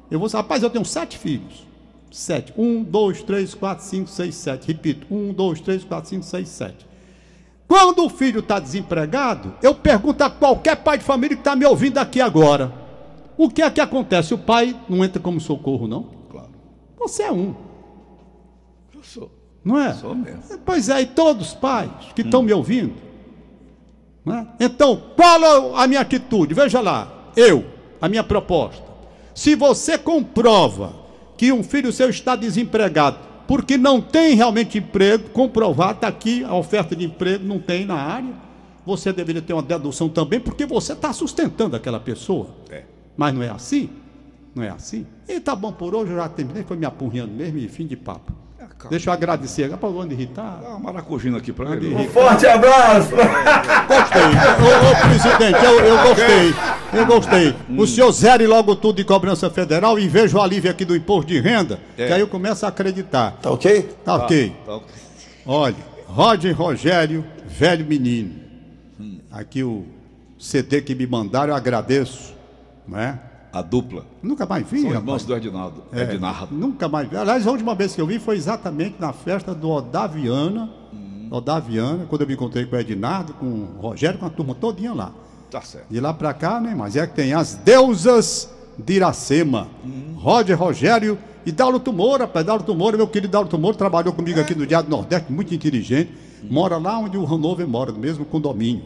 Eu 0.09 0.19
vou 0.19 0.29
sair. 0.29 0.41
Rapaz, 0.41 0.63
eu 0.63 0.69
tenho 0.69 0.85
sete 0.85 1.17
filhos. 1.17 1.65
Sete. 2.11 2.53
Um, 2.57 2.83
dois, 2.83 3.21
três, 3.23 3.53
quatro, 3.53 3.83
cinco, 3.83 4.09
seis, 4.09 4.35
sete. 4.35 4.67
Repito. 4.67 5.07
Um, 5.13 5.33
dois, 5.33 5.59
três, 5.59 5.83
quatro, 5.83 6.09
cinco, 6.09 6.23
seis, 6.23 6.47
sete. 6.47 6.85
Quando 7.67 8.05
o 8.05 8.09
filho 8.09 8.39
está 8.39 8.59
desempregado, 8.59 9.53
eu 9.61 9.73
pergunto 9.73 10.23
a 10.23 10.29
qualquer 10.29 10.77
pai 10.77 10.99
de 10.99 11.03
família 11.03 11.35
que 11.35 11.41
está 11.41 11.55
me 11.55 11.65
ouvindo 11.65 11.97
aqui 11.97 12.21
agora: 12.21 12.71
o 13.37 13.49
que 13.49 13.61
é 13.61 13.69
que 13.69 13.81
acontece? 13.81 14.33
O 14.33 14.37
pai 14.37 14.79
não 14.87 15.03
entra 15.03 15.21
como 15.21 15.41
socorro, 15.41 15.87
não? 15.87 16.03
Claro. 16.29 16.49
Você 16.97 17.23
é 17.23 17.31
um, 17.31 17.55
Eu 18.93 19.03
sou. 19.03 19.44
Não 19.65 19.81
é? 19.81 19.93
Sou 19.95 20.13
mesmo. 20.13 20.43
Pois 20.63 20.87
é, 20.89 21.01
e 21.01 21.05
todos 21.07 21.47
os 21.47 21.53
pais 21.55 21.89
que 22.13 22.21
estão 22.21 22.43
me 22.43 22.53
ouvindo. 22.53 22.93
não 24.23 24.37
é? 24.37 24.47
Então, 24.59 25.01
qual 25.15 25.43
é 25.43 25.83
a 25.83 25.87
minha 25.87 26.01
atitude? 26.01 26.53
Veja 26.53 26.79
lá, 26.79 27.31
eu, 27.35 27.65
a 27.99 28.07
minha 28.07 28.23
proposta. 28.23 28.85
Se 29.33 29.55
você 29.55 29.97
comprova 29.97 30.93
que 31.35 31.51
um 31.51 31.63
filho 31.63 31.91
seu 31.91 32.09
está 32.09 32.35
desempregado 32.35 33.17
porque 33.47 33.77
não 33.77 33.99
tem 33.99 34.35
realmente 34.35 34.77
emprego, 34.77 35.29
comprovado, 35.31 35.93
está 35.93 36.07
aqui 36.07 36.43
a 36.43 36.55
oferta 36.55 36.95
de 36.95 37.05
emprego, 37.05 37.43
não 37.43 37.59
tem 37.59 37.85
na 37.85 37.95
área, 37.95 38.33
você 38.85 39.11
deveria 39.11 39.41
ter 39.41 39.53
uma 39.53 39.61
dedução 39.61 40.07
também, 40.09 40.39
porque 40.39 40.65
você 40.65 40.93
está 40.93 41.11
sustentando 41.11 41.75
aquela 41.75 41.99
pessoa. 41.99 42.49
É. 42.69 42.83
Mas 43.17 43.33
não 43.33 43.43
é 43.43 43.49
assim? 43.49 43.89
Não 44.53 44.63
é 44.63 44.69
assim? 44.69 45.05
E 45.27 45.39
tá 45.39 45.55
bom 45.55 45.71
por 45.71 45.93
hoje, 45.93 46.11
eu 46.11 46.17
já 46.17 46.29
terminei, 46.29 46.63
foi 46.63 46.77
me 46.77 46.85
apurrinhando 46.85 47.33
mesmo 47.33 47.57
e 47.57 47.67
fim 47.67 47.85
de 47.85 47.95
papo. 47.95 48.44
Calma. 48.77 48.89
Deixa 48.89 49.09
eu 49.09 49.13
agradecer. 49.13 49.69
Para 49.77 49.89
onde 49.89 50.13
irritar? 50.13 50.59
Dá 50.61 50.69
uma 50.69 50.79
maracujina 50.79 51.37
aqui 51.37 51.53
Onde 51.57 51.85
ele. 51.87 51.95
irritar. 51.95 52.11
Forte 52.13 52.45
abraço! 52.45 53.09
Gostei. 53.87 54.23
Ô, 54.61 54.91
ô, 54.91 55.09
presidente, 55.09 55.65
eu, 55.65 55.79
eu 55.79 56.03
gostei. 56.03 56.53
Eu 56.93 57.05
gostei. 57.05 57.55
O 57.77 57.87
senhor 57.87 58.11
zere 58.11 58.45
logo 58.47 58.75
tudo 58.75 58.97
de 58.97 59.03
cobrança 59.03 59.49
federal 59.49 59.97
e 59.99 60.07
veja 60.07 60.37
o 60.37 60.41
alívio 60.41 60.69
aqui 60.69 60.85
do 60.85 60.95
imposto 60.95 61.27
de 61.31 61.39
renda, 61.39 61.79
É. 61.97 62.07
que 62.07 62.13
aí 62.13 62.19
eu 62.21 62.27
começo 62.27 62.65
a 62.65 62.69
acreditar. 62.69 63.37
Tá 63.41 63.51
ok? 63.51 63.81
Tá 64.03 64.15
ok. 64.15 64.55
Tá. 64.65 64.79
Olha, 65.45 65.75
Roger 66.07 66.55
Rogério, 66.55 67.25
velho 67.47 67.85
menino. 67.85 68.45
Aqui 69.31 69.63
o 69.63 69.85
CD 70.39 70.81
que 70.81 70.95
me 70.95 71.05
mandaram, 71.07 71.49
eu 71.49 71.55
agradeço. 71.55 72.33
Não 72.87 72.99
é? 72.99 73.19
A 73.55 73.61
dupla. 73.61 74.05
Nunca 74.21 74.45
mais 74.45 74.69
vi, 74.69 74.81
São 74.81 74.89
rapaz. 74.89 75.01
irmãos 75.01 75.25
do 75.25 75.33
Edinaldo. 75.33 75.83
É, 75.93 76.01
Edinardo. 76.03 76.53
Nunca 76.53 76.89
mais 76.89 77.07
vi. 77.07 77.15
Aliás, 77.15 77.47
a 77.47 77.51
última 77.51 77.73
vez 77.73 77.95
que 77.95 78.01
eu 78.01 78.05
vi 78.05 78.19
foi 78.19 78.35
exatamente 78.35 78.97
na 78.99 79.13
festa 79.13 79.55
do 79.55 79.69
Odaviana. 79.69 80.69
Odaviana, 81.31 82.05
quando 82.09 82.23
eu 82.23 82.27
me 82.27 82.33
encontrei 82.33 82.65
com 82.65 82.75
o 82.75 82.79
Ednardo, 82.79 83.33
com 83.35 83.45
o 83.45 83.79
Rogério, 83.79 84.19
com 84.19 84.25
a 84.25 84.29
turma 84.29 84.53
todinha 84.53 84.93
lá. 84.93 85.13
Tá 85.49 85.61
certo. 85.61 85.85
De 85.89 86.01
lá 86.01 86.13
pra 86.13 86.33
cá, 86.33 86.59
né? 86.59 86.75
Mas 86.77 86.97
é 86.97 87.07
que 87.07 87.15
tem 87.15 87.33
as 87.33 87.55
deusas 87.55 88.53
de 88.77 88.95
Iracema. 88.95 89.69
Roger 90.17 90.59
Rogério 90.59 91.17
e 91.45 91.51
Daulo 91.53 91.81
Moura, 91.93 92.25
rapaz. 92.25 92.45
Daulo 92.45 92.75
Moura, 92.75 92.97
meu 92.97 93.07
querido 93.07 93.31
Daulo 93.31 93.57
Moura, 93.57 93.77
trabalhou 93.77 94.13
comigo 94.13 94.37
aqui 94.37 94.53
no 94.53 94.67
Diário 94.67 94.89
do 94.89 94.93
Nordeste, 94.93 95.31
muito 95.31 95.55
inteligente. 95.55 96.11
Mora 96.43 96.77
lá 96.77 96.99
onde 96.99 97.17
o 97.17 97.25
Hanover 97.25 97.65
mora, 97.65 97.93
no 97.93 97.99
mesmo 97.99 98.25
condomínio. 98.25 98.83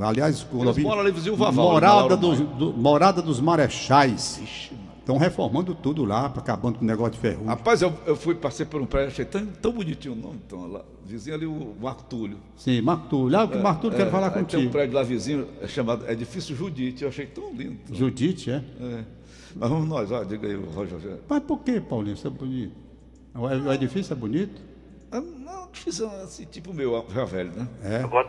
Aliás, 0.00 0.46
moram 0.52 1.00
ali, 1.00 1.10
vizinho 1.10 1.34
Vaval, 1.36 1.72
morada, 1.72 2.16
dos, 2.16 2.38
do- 2.40 2.72
morada 2.72 3.20
dos 3.22 3.40
Marechais. 3.40 4.70
Estão 5.00 5.16
reformando 5.16 5.74
tudo 5.74 6.04
lá, 6.04 6.26
acabando 6.26 6.78
com 6.78 6.84
o 6.84 6.86
negócio 6.86 7.12
de 7.14 7.18
ferro. 7.18 7.46
Rapaz, 7.46 7.80
eu, 7.80 7.92
eu 8.06 8.14
fui, 8.14 8.34
passei 8.34 8.66
por 8.66 8.82
um 8.82 8.84
prédio, 8.86 9.08
achei 9.08 9.24
tão, 9.24 9.46
tão 9.46 9.72
bonitinho 9.72 10.12
o 10.12 10.16
nome. 10.16 10.38
Então, 10.46 10.66
lá, 10.70 10.84
vizinho 11.06 11.34
ali, 11.34 11.46
o 11.46 11.74
Marco 11.80 12.04
Túlio. 12.04 12.36
Sim, 12.56 12.82
Marco 12.82 13.08
Túlio. 13.08 13.38
Ah, 13.38 13.44
o 13.44 13.48
que 13.48 13.56
Marco 13.56 13.80
Túlio 13.80 13.96
quer 13.96 14.10
falar 14.10 14.26
aí 14.26 14.32
Tem 14.34 14.42
um 14.42 14.44
contigo. 14.44 14.70
prédio 14.70 14.94
lá 14.94 15.02
vizinho, 15.02 15.46
é 15.62 15.66
chamado 15.66 16.06
Edifício 16.10 16.54
Judite. 16.54 17.04
Eu 17.04 17.08
achei 17.08 17.24
tão 17.24 17.50
lindo. 17.54 17.78
Judite, 17.90 18.50
é? 18.50 18.62
É. 18.80 19.04
Mas 19.56 19.70
vamos 19.70 19.88
nós, 19.88 20.12
ó, 20.12 20.22
diga 20.24 20.46
aí, 20.46 20.54
Roger. 20.74 20.98
Mas 21.26 21.42
por 21.42 21.60
que, 21.60 21.80
Paulinho? 21.80 22.12
Isso 22.14 22.26
é 22.26 22.30
bonito. 22.30 22.76
O 23.34 23.72
edifício 23.72 24.12
é 24.12 24.16
bonito? 24.16 24.60
Não, 25.10 25.68
difícil 25.72 26.10
assim, 26.22 26.44
tipo 26.44 26.70
o 26.70 26.74
meu, 26.74 27.04
já 27.14 27.24
velho, 27.24 27.50
né? 27.56 27.66
É. 27.82 27.96
Agora, 27.96 28.28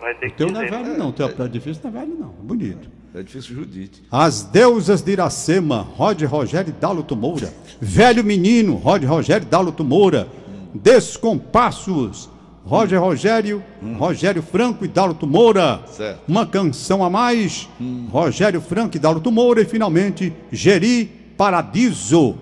vai 0.00 0.14
ter 0.14 0.26
O 0.26 0.30
que 0.30 0.36
teu 0.36 0.50
não 0.50 0.60
é 0.60 0.66
velho, 0.66 0.98
não. 0.98 1.08
O 1.08 1.12
teu 1.12 1.46
edifício 1.46 1.82
não 1.84 1.90
é 1.90 2.00
velho, 2.04 2.16
não. 2.18 2.28
É 2.28 2.42
bonito. 2.42 2.90
Edifício 3.14 3.54
Judite. 3.54 4.04
As 4.10 4.42
deusas 4.42 5.00
de 5.00 5.12
Iracema, 5.12 5.80
Roger 5.80 6.30
Rogério 6.30 6.68
e 6.68 6.72
Dáluto 6.72 7.16
Moura. 7.16 7.52
Velho 7.80 8.22
menino, 8.22 8.74
Roger 8.74 9.08
Rogério 9.08 9.46
e 9.46 9.48
Dáluto 9.48 9.82
Moura. 9.82 10.28
Descompassos, 10.74 12.28
Roger 12.64 13.00
Rogério, 13.00 13.64
Rogério 13.96 14.42
Franco 14.42 14.84
e 14.84 14.88
Dáluto 14.88 15.26
Moura. 15.26 15.80
Certo. 15.86 16.20
Uma 16.28 16.46
canção 16.46 17.02
a 17.02 17.08
mais, 17.08 17.68
Rogério 18.10 18.60
Franco 18.60 18.96
e 18.96 19.00
Dáluto 19.00 19.32
Moura. 19.32 19.62
E 19.62 19.64
finalmente, 19.64 20.32
Geri 20.52 21.06
Paradiso, 21.36 22.36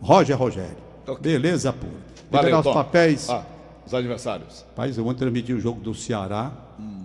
Roger 0.00 0.36
Rogério. 0.36 0.76
Ok. 1.06 1.22
Beleza, 1.22 1.72
pô. 1.72 1.86
Valeu, 2.30 2.44
pegar 2.46 2.58
os 2.60 2.64
Tom. 2.64 2.74
papéis. 2.74 3.30
Ah, 3.30 3.44
os 3.86 3.94
adversários. 3.94 4.64
Rapaz, 4.70 4.96
eu 4.98 5.04
vou 5.04 5.14
transmitir 5.14 5.56
o 5.56 5.60
jogo 5.60 5.80
do 5.80 5.94
Ceará. 5.94 6.52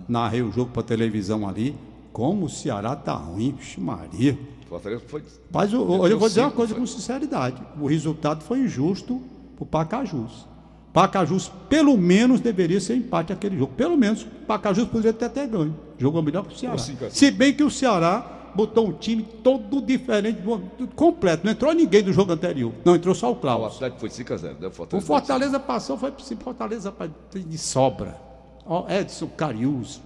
Narrei 0.08 0.42
o 0.42 0.52
jogo 0.52 0.70
para 0.70 0.82
televisão 0.82 1.48
ali. 1.48 1.74
Como 2.12 2.46
o 2.46 2.48
Ceará 2.48 2.94
tá 2.94 3.14
ruim, 3.14 3.52
Vixe 3.58 3.80
Maria. 3.80 4.38
Fortaleza 4.68 5.02
foi. 5.06 5.22
Mas 5.50 5.72
eu, 5.72 5.88
olha, 5.88 6.12
eu 6.12 6.18
vou 6.18 6.28
dizer 6.28 6.42
uma 6.42 6.50
coisa 6.50 6.72
foi. 6.72 6.80
com 6.80 6.86
sinceridade. 6.86 7.60
O 7.80 7.86
resultado 7.86 8.42
foi 8.42 8.60
injusto 8.60 9.20
pro 9.56 9.64
Pacajus. 9.64 10.46
Pacajus, 10.92 11.50
pelo 11.68 11.96
menos, 11.96 12.40
deveria 12.40 12.80
ser 12.80 12.96
empate 12.96 13.32
aquele 13.32 13.58
jogo. 13.58 13.72
Pelo 13.76 13.96
menos, 13.96 14.24
Pacajus 14.46 14.86
poderia 14.86 15.12
ter 15.12 15.24
até 15.24 15.46
ganho. 15.46 15.74
Jogou 15.98 16.22
melhor 16.22 16.44
que 16.44 16.54
o 16.54 16.56
Ceará. 16.58 16.78
Cinco. 16.78 17.10
Se 17.10 17.30
bem 17.30 17.52
que 17.52 17.64
o 17.64 17.70
Ceará 17.70 18.24
botou 18.54 18.88
um 18.88 18.92
time 18.92 19.22
todo 19.42 19.80
diferente, 19.80 20.38
completo. 20.94 21.44
Não 21.44 21.52
entrou 21.52 21.72
ninguém 21.72 22.02
do 22.02 22.12
jogo 22.12 22.32
anterior. 22.32 22.72
Não, 22.84 22.94
entrou 22.96 23.14
só 23.14 23.30
o 23.32 23.32
Ah, 23.32 23.36
o. 23.36 23.66
Atlético 23.66 24.00
foi 24.00 24.08
5x0, 24.10 24.56
né? 24.60 24.66
O 24.68 24.70
Fortaleza. 24.70 25.06
Fortaleza 25.06 25.60
passou, 25.60 25.96
foi 25.98 26.10
pro 26.10 26.24
Fortaleza 26.36 26.94
de 27.34 27.58
sobra. 27.58 28.16
Edson 28.88 29.26
Carius, 29.36 30.00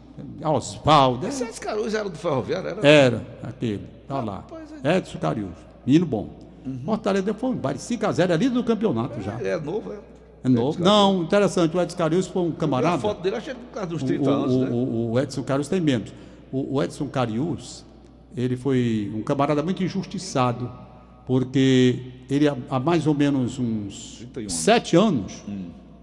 Oswaldo. 0.44 1.26
é- 1.26 1.28
Esse 1.28 1.44
Edson 1.44 1.60
Caruso 1.62 1.96
era 1.96 2.08
do 2.08 2.16
Ferroviário, 2.18 2.68
era? 2.70 2.86
Era 2.88 3.22
aquele, 3.42 3.86
tá 4.06 4.20
lá. 4.20 4.36
Rapaz, 4.36 4.68
é- 4.82 4.96
Edson 4.96 5.18
Carius, 5.18 5.50
menino 5.86 6.06
bom. 6.06 6.30
Fortaleza 6.84 7.32
foi 7.32 7.50
um 7.50 7.54
baile 7.56 7.78
5x0 7.78 8.32
ali 8.32 8.48
do 8.48 8.62
campeonato 8.64 9.20
já. 9.22 9.40
É 9.40 9.58
novo, 9.58 9.92
é. 9.92 9.98
É 10.44 10.48
novo. 10.48 10.82
Não, 10.82 11.22
interessante, 11.22 11.76
o 11.76 11.80
Edson 11.80 11.96
Carius 11.96 12.26
foi 12.26 12.42
um 12.42 12.50
vi 12.50 12.56
a 12.56 12.58
camarada. 12.58 12.98
foto 12.98 13.22
dele, 13.22 13.36
achei 13.36 13.54
por 13.54 13.72
causa 13.72 13.88
dos 13.88 14.02
O, 14.02 14.06
30 14.06 14.30
anos, 14.30 14.54
o- 14.54 14.60
né? 14.64 14.70
o- 14.70 15.10
o 15.12 15.18
Edson 15.20 15.42
Carius 15.42 15.68
tem 15.68 15.80
menos. 15.80 16.12
O, 16.52 16.76
o 16.76 16.82
Edson 16.82 17.06
Carius, 17.08 17.84
ele 18.36 18.56
foi 18.56 19.10
um 19.14 19.22
camarada 19.22 19.62
muito 19.62 19.82
injustiçado, 19.82 20.70
porque 21.26 22.00
ele 22.30 22.48
há, 22.48 22.78
mais 22.80 23.06
ou 23.06 23.14
menos 23.14 23.58
uns 23.58 24.26
31 24.32 24.40
anos. 24.42 24.52
sete 24.54 24.96
anos, 24.96 25.42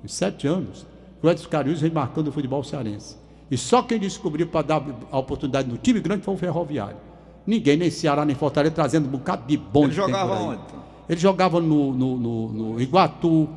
uns 0.04 0.14
sete 0.14 0.48
anos, 0.48 0.86
o 1.22 1.30
Edson 1.30 1.50
Carius 1.50 1.82
vem 1.82 1.92
marcando 1.92 2.28
o 2.28 2.32
futebol 2.32 2.64
cearense. 2.64 3.18
E 3.50 3.58
só 3.58 3.82
quem 3.82 4.00
descobriu 4.00 4.48
para 4.48 4.66
dar 4.66 4.84
a 5.12 5.18
oportunidade 5.20 5.68
no 5.70 5.78
time 5.78 6.00
grande 6.00 6.24
foi 6.24 6.34
o 6.34 6.38
Ferroviário. 6.38 6.98
Ninguém, 7.46 7.78
nem 7.78 7.92
Ceará, 7.92 8.26
nem 8.26 8.36
Fortaleza, 8.36 8.74
trazendo 8.74 9.08
um 9.08 9.12
bocado 9.12 9.44
de 9.48 9.56
bom. 9.56 9.84
Ele 9.86 9.94
jogava 9.94 10.34
onde? 10.34 10.62
Ele 11.08 11.20
jogava 11.20 11.60
no, 11.62 11.94
no, 11.94 12.18
no- 12.18 12.52
no 12.52 12.82
Iguatu, 12.82 13.48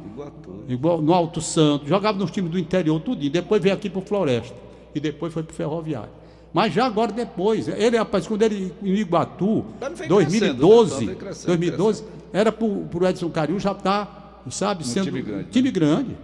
Iguatu. 0.69 1.03
no 1.03 1.15
Alto 1.15 1.41
Santo, 1.41 1.87
jogava 1.87 2.19
nos 2.19 2.31
times 2.31 2.51
do 2.51 2.59
interior, 2.59 3.01
tudo. 3.01 3.25
E 3.25 3.31
depois 3.31 3.63
veio 3.63 3.75
aqui 3.75 3.89
pro 3.89 4.03
Floresta. 4.03 4.55
E 4.95 5.01
depois 5.01 5.33
foi 5.33 5.43
pro 5.43 5.55
Ferroviário. 5.55 6.11
Mas 6.53 6.73
já 6.73 6.87
agora 6.87 7.13
depois, 7.13 7.69
ele, 7.69 7.97
rapaz, 7.97 8.27
quando 8.27 8.43
ele 8.43 8.73
em 8.83 8.95
Iguatu, 8.95 9.67
Mas 9.81 9.91
não 9.91 9.97
vem 9.97 10.09
2012, 10.09 10.89
crescendo, 10.89 11.01
né? 11.01 11.07
Vem 11.07 11.17
crescendo, 11.17 11.47
2012, 11.47 12.05
era 12.33 12.53
pro, 12.53 13.07
Edson 13.07 13.31
Cariu 13.31 13.61
já 13.61 13.75
tá, 13.75 14.41
sabe, 14.51 14.87
sendo 14.87 15.05
time 15.05 15.23
grande, 15.23 15.43
né? 15.45 15.49
time 15.51 15.71
grande. 15.71 16.17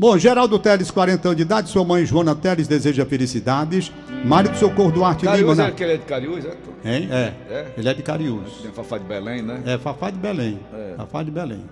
Bom, 0.00 0.16
Geraldo 0.16 0.58
Teles, 0.58 0.90
40 0.90 1.28
anos 1.28 1.36
de 1.36 1.42
idade, 1.42 1.68
sua 1.68 1.84
mãe 1.84 2.06
Joana 2.06 2.34
Teles 2.34 2.66
deseja 2.66 3.04
felicidades. 3.04 3.92
Marido 4.24 4.56
Socorro 4.56 4.90
Duarte 4.90 5.26
Lima. 5.26 5.32
Cariús, 5.36 5.58
na- 5.58 5.66
é 5.66 5.70
que 5.72 5.82
ele 5.84 5.92
é 5.92 5.96
de 5.98 6.04
Cariús, 6.06 6.42
é? 6.46 6.56
Hein? 6.82 7.08
É. 7.12 7.32
É? 7.50 7.74
Ele 7.76 7.86
é 7.86 7.92
de 7.92 8.02
Cariús. 8.02 8.50
Tem 8.62 8.72
Fafá 8.72 8.96
de 8.96 9.04
Belém, 9.04 9.42
né? 9.42 9.60
É, 9.66 9.76
Fafá 9.76 10.08
de 10.10 10.16
Belém. 10.18 10.58
É. 10.72 10.94
Fafá 10.96 11.22
de 11.22 11.30
Belém. 11.30 11.62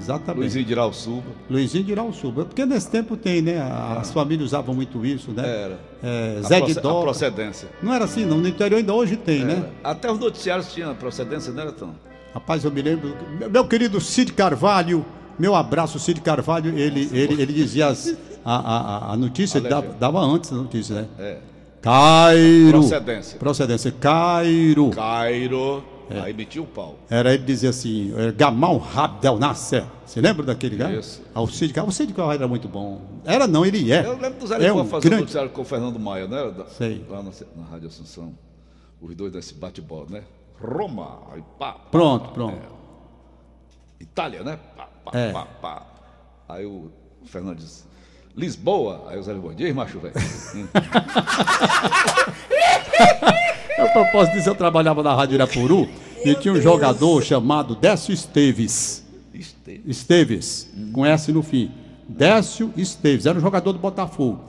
Exatamente. 0.00 0.38
Luizinho 0.42 0.64
de 0.66 0.70
Irauçuba. 0.72 1.26
Luizinho 1.50 1.82
de 1.82 1.90
Irauçuba. 1.90 2.44
Porque 2.44 2.64
nesse 2.64 2.88
tempo 2.88 3.16
tem, 3.16 3.42
né? 3.42 3.60
As 4.00 4.12
famílias 4.12 4.46
usavam 4.50 4.72
muito 4.72 5.04
isso, 5.04 5.32
né? 5.32 5.42
Era. 5.44 5.80
É, 6.00 6.36
A 6.38 6.42
Zé 6.46 6.60
de 6.60 6.78
a 6.78 6.80
Dó. 6.80 7.02
procedência. 7.02 7.68
Não 7.82 7.92
era 7.92 8.04
assim, 8.04 8.24
não. 8.24 8.38
No 8.38 8.46
interior 8.46 8.78
ainda 8.78 8.94
hoje 8.94 9.16
tem, 9.16 9.44
né? 9.44 9.64
Até 9.82 10.08
os 10.08 10.20
noticiários 10.20 10.72
tinham 10.72 10.94
procedência, 10.94 11.52
não 11.52 11.62
era 11.62 11.72
tão? 11.72 11.92
Rapaz, 12.32 12.62
eu 12.64 12.70
me 12.70 12.82
lembro. 12.82 13.16
Meu 13.50 13.66
querido 13.66 14.00
Cid 14.00 14.32
Carvalho, 14.32 15.04
meu 15.38 15.54
abraço, 15.54 15.98
Cid 15.98 16.20
Carvalho, 16.20 16.76
ele, 16.78 17.08
ele, 17.12 17.40
ele 17.42 17.52
dizia 17.52 17.88
as- 17.88 18.16
a, 18.44 18.54
a, 18.56 19.12
a- 19.12 19.16
notícia, 19.16 19.58
ele 19.58 19.68
dava, 19.68 19.88
dava 19.94 20.20
antes 20.20 20.52
a 20.52 20.56
notícia, 20.56 20.94
né? 21.02 21.08
É. 21.18 21.38
Cairo. 21.80 22.78
Procedência. 22.80 23.38
Procedência. 23.38 23.92
Cairo. 23.92 24.90
Cairo. 24.90 25.84
É. 26.10 26.20
Aí 26.20 26.32
metia 26.32 26.62
o 26.62 26.66
pau. 26.66 26.96
Era 27.10 27.34
ele 27.34 27.42
dizia 27.44 27.68
assim, 27.68 28.14
é, 28.16 28.32
Gamal 28.32 28.78
Rabdel 28.78 29.38
Nasser. 29.38 29.84
Você 30.06 30.20
lembra 30.22 30.42
daquele 30.46 30.76
cara? 30.76 30.94
Isso. 30.94 31.20
Ah, 31.34 31.42
o 31.42 31.46
Cid 31.46 31.72
Carvalho. 31.74 31.90
O 31.90 31.94
Cid 31.94 32.12
Carvalho 32.14 32.38
era 32.38 32.48
muito 32.48 32.66
bom. 32.66 33.02
Era 33.26 33.46
não, 33.46 33.64
ele 33.66 33.92
é. 33.92 34.06
Eu 34.06 34.18
lembro 34.18 34.40
do 34.40 34.46
Zé 34.46 34.64
é 34.64 34.72
um 34.72 34.84
fazendo 34.86 35.02
grande... 35.02 35.20
noticiário 35.20 35.50
com 35.50 35.60
o 35.60 35.64
Fernando 35.66 35.98
Maia, 36.00 36.26
né? 36.26 36.50
Da- 36.50 36.64
Sei. 36.66 37.04
Lá 37.10 37.22
na, 37.22 37.30
na 37.56 37.64
Rádio 37.70 37.88
Assunção. 37.88 38.32
Os 39.00 39.14
dois 39.14 39.30
desse 39.32 39.52
bate-bola, 39.54 40.06
né? 40.10 40.22
Roma, 40.60 41.18
aí 41.32 41.42
pá. 41.58 41.72
pá, 41.74 41.78
Pronto, 41.90 42.24
pá, 42.28 42.32
pronto. 42.32 42.54
é. 42.56 44.02
Itália, 44.02 44.42
né? 44.42 44.58
Pá, 44.76 44.87
pá, 45.10 45.18
É. 45.18 45.32
pá, 45.32 45.46
pá. 45.60 45.82
Aí 46.48 46.64
o 46.66 46.90
Fernando 47.24 47.58
diz: 47.58 47.86
Lisboa. 48.36 49.04
Aí 49.08 49.18
o 49.18 49.22
Zé 49.22 49.32
Lisboa, 49.32 49.54
diz, 49.54 49.74
macho, 49.74 49.98
velho. 50.00 50.14
A 53.78 53.86
propósito 53.92 54.34
disso, 54.34 54.48
eu 54.48 54.54
trabalhava 54.54 55.02
na 55.02 55.14
Rádio 55.14 55.34
Irapuru 55.34 55.88
e 56.24 56.34
tinha 56.34 56.52
um 56.52 56.60
jogador 56.60 57.22
chamado 57.22 57.74
Décio 57.76 58.12
Esteves. 58.12 59.04
Este- 59.32 59.80
Esteves, 59.86 60.68
com 60.92 61.06
S 61.06 61.30
no 61.32 61.42
fim. 61.42 61.70
Décio 62.08 62.72
Esteves, 62.76 63.26
era 63.26 63.38
um 63.38 63.40
jogador 63.40 63.72
do 63.72 63.78
Botafogo. 63.78 64.40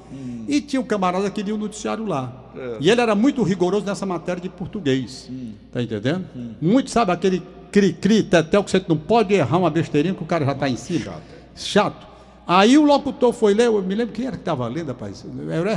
E 0.48 0.60
tinha 0.62 0.82
um 0.82 0.86
camarada 0.86 1.30
que 1.30 1.44
lia 1.44 1.54
o 1.54 1.58
noticiário 1.60 2.06
lá. 2.08 2.34
E 2.80 2.90
ele 2.90 3.00
era 3.02 3.14
muito 3.14 3.44
rigoroso 3.44 3.86
nessa 3.86 4.06
matéria 4.06 4.42
de 4.42 4.50
português. 4.50 5.30
Tá 5.72 5.82
entendendo? 5.82 6.26
Muito, 6.60 6.90
sabe, 6.90 7.12
aquele 7.12 7.44
cri-cri, 7.72 8.24
tetel, 8.24 8.64
que 8.64 8.72
você 8.72 8.84
não 8.88 8.98
pode 8.98 9.34
errar 9.34 9.58
uma 9.58 9.70
besteirinha 9.70 10.14
que 10.14 10.24
o 10.24 10.26
cara 10.26 10.46
já 10.46 10.52
está 10.54 10.70
em 10.70 10.76
cima. 10.78 11.06
Chato. 11.06 11.22
Chato. 11.56 12.08
Aí 12.48 12.78
o 12.78 12.84
locutor 12.84 13.32
foi 13.32 13.54
ler, 13.54 13.68
eu 13.68 13.82
me 13.82 13.94
lembro 13.94 14.14
quem 14.14 14.26
era 14.26 14.36
que 14.36 14.42
estava 14.42 14.68
lendo, 14.68 14.88
rapaz. 14.88 15.24
Era 15.50 15.62
o 15.62 15.70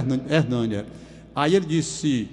era. 0.73 0.87
Aí 1.35 1.55
ele 1.55 1.67
disse: 1.67 2.29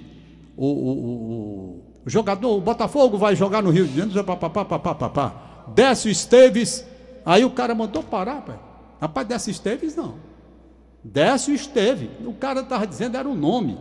o, 0.56 0.66
o- 0.66 0.90
o- 0.92 1.84
o 2.06 2.10
jogador, 2.10 2.56
o 2.56 2.60
Botafogo 2.60 3.18
vai 3.18 3.36
jogar 3.36 3.62
no 3.62 3.70
Rio 3.70 3.86
de 3.86 3.96
Janeiro, 3.98 4.24
papapá, 4.24 4.64
papapá. 4.64 5.64
Décio 5.74 6.10
Esteves. 6.10 6.84
Aí 7.24 7.44
o 7.44 7.50
cara 7.50 7.74
mandou 7.74 8.02
parar, 8.02 8.36
rapaz. 8.36 8.58
Rapaz, 9.00 9.26
Décio 9.28 9.50
Esteves 9.50 9.94
não. 9.94 10.14
Décio 11.04 11.54
Esteve. 11.54 12.10
O 12.26 12.32
cara 12.32 12.60
estava 12.60 12.86
dizendo 12.86 13.16
era 13.16 13.28
o 13.28 13.34
nome. 13.34 13.76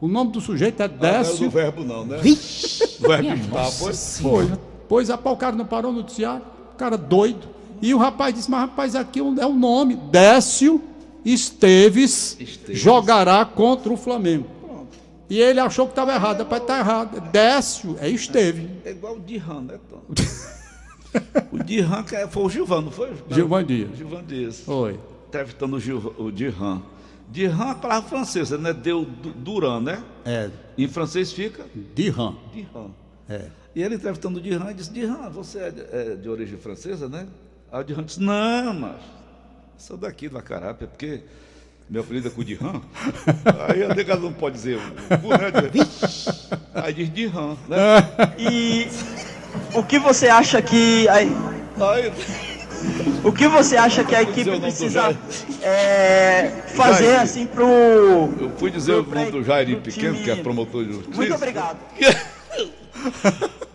O 0.00 0.06
nome 0.06 0.30
do 0.32 0.40
sujeito 0.40 0.82
é 0.82 0.88
Não 0.88 0.94
é 0.96 0.98
Décio. 1.18 1.46
do 1.46 1.50
verbo, 1.50 1.82
não, 1.84 2.04
né? 2.06 2.18
Vixe! 2.18 2.84
O 3.04 3.08
verbo 3.08 3.34
está, 3.34 3.70
pois. 3.78 4.20
Foi. 4.20 4.50
Pois, 4.88 5.08
rapaz, 5.08 5.34
o 5.36 5.38
cara 5.38 5.54
não 5.54 5.66
parou 5.66 5.92
no 5.92 5.98
noticiário, 5.98 6.42
o 6.74 6.76
cara 6.76 6.96
doido. 6.96 7.46
E 7.82 7.94
o 7.94 7.98
rapaz 7.98 8.34
disse, 8.34 8.50
mas 8.50 8.60
rapaz, 8.60 8.94
aqui 8.96 9.20
é 9.20 9.22
o 9.46 9.52
nome. 9.54 9.94
Décio 9.96 10.82
Esteves, 11.24 12.36
Esteves. 12.40 12.78
jogará 12.80 13.44
contra 13.44 13.92
o 13.92 13.96
Flamengo. 13.96 14.46
E 15.30 15.38
ele 15.38 15.60
achou 15.60 15.84
que 15.86 15.92
estava 15.92 16.14
errado. 16.14 16.38
Rapaz, 16.38 16.62
está 16.62 16.78
errado. 16.78 17.20
Décio 17.30 17.96
é 18.00 18.08
Esteve. 18.08 18.70
É 18.84 18.90
igual 18.92 19.16
o 19.16 19.20
Dirran, 19.20 19.60
né, 19.60 19.78
Tom? 19.90 20.00
o 21.52 21.58
Dirran 21.62 22.02
que 22.02 22.16
é- 22.16 22.26
foi 22.26 22.42
o 22.44 22.48
Gilvan, 22.48 22.80
não 22.82 22.90
foi? 22.90 23.10
Gilvan 23.30 23.64
Dias. 23.64 23.96
Gilvan 23.96 24.24
Dias. 24.24 24.60
Foi. 24.60 24.98
Entrevistando 25.28 25.76
o, 25.76 25.80
Gil, 25.80 26.14
o 26.18 26.30
Dirran. 26.32 26.80
Dirran 27.30 27.66
é 27.68 27.70
a 27.72 27.74
palavra 27.74 28.08
francesa, 28.08 28.56
né? 28.56 28.72
Deu 28.72 29.04
du- 29.04 29.32
Duran, 29.34 29.80
né? 29.80 30.02
É, 30.24 30.48
Em 30.78 30.88
francês 30.88 31.30
fica 31.30 31.66
Dirham. 31.94 32.34
Dirran. 32.54 32.86
É. 33.28 33.48
E 33.78 33.82
ele 33.84 33.94
entrevistando 33.94 34.40
o 34.40 34.42
Dirran 34.42 34.74
disse: 34.74 34.90
Dirran, 34.90 35.30
você 35.30 35.60
é 35.60 35.70
de, 35.70 35.80
é 35.82 36.16
de 36.16 36.28
origem 36.28 36.58
francesa, 36.58 37.08
né? 37.08 37.28
Aí 37.70 37.80
o 37.80 37.84
Dirran 37.84 38.02
disse: 38.02 38.20
Não, 38.20 38.74
mas 38.74 38.96
sou 39.76 39.96
daqui 39.96 40.28
do 40.28 40.36
Acarapé, 40.36 40.84
porque 40.84 41.20
meu 41.88 42.02
apelido 42.02 42.26
é 42.26 42.30
com 42.32 42.40
o 42.40 42.44
Dirran. 42.44 42.80
Aí 43.68 43.84
a 43.84 43.94
nega 43.94 44.16
não 44.16 44.32
pode 44.32 44.56
dizer 44.56 44.78
o 44.78 44.80
o 44.80 45.30
né? 45.30 45.70
Aí 46.74 46.92
diz 46.92 47.08
Dirran, 47.08 47.56
né? 47.68 47.78
E 48.36 48.88
o 49.72 49.84
que 49.84 50.00
você 50.00 50.26
acha 50.26 50.60
que 50.60 51.06
a, 51.08 51.14
Aí, 51.14 52.12
o 53.22 53.30
que 53.30 53.46
você 53.46 53.76
acha 53.76 54.02
que 54.02 54.12
a 54.12 54.22
equipe 54.22 54.50
o 54.50 54.60
precisa 54.60 55.02
Jair. 55.02 55.16
é, 55.62 56.50
fazer 56.74 57.04
Jair. 57.12 57.20
assim 57.20 57.46
pro 57.46 57.68
eu 58.40 58.50
fui 58.58 58.72
dizer 58.72 58.94
o 58.94 59.04
pro- 59.04 59.14
nome 59.20 59.30
do 59.30 59.44
pro 59.44 59.80
Pequeno, 59.82 60.16
que 60.20 60.32
é 60.32 60.34
promotor 60.42 60.84
de 60.84 60.94
justiça. 60.94 61.16
Muito 61.16 61.34
obrigado. 61.36 61.78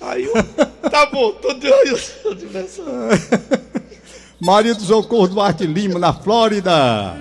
Aí 0.00 0.24
eu, 0.24 0.34
tá 0.90 1.06
bom, 1.06 1.32
tô 1.32 1.52
de 1.54 1.68
olho, 1.68 1.98
tô 2.22 2.34
de 2.34 2.46
pensando. 2.46 3.08
Maria 4.40 4.74
do 4.74 4.82
Socorro 4.82 5.28
Duarte 5.28 5.66
Lima, 5.66 5.98
na 5.98 6.12
Flórida. 6.12 7.14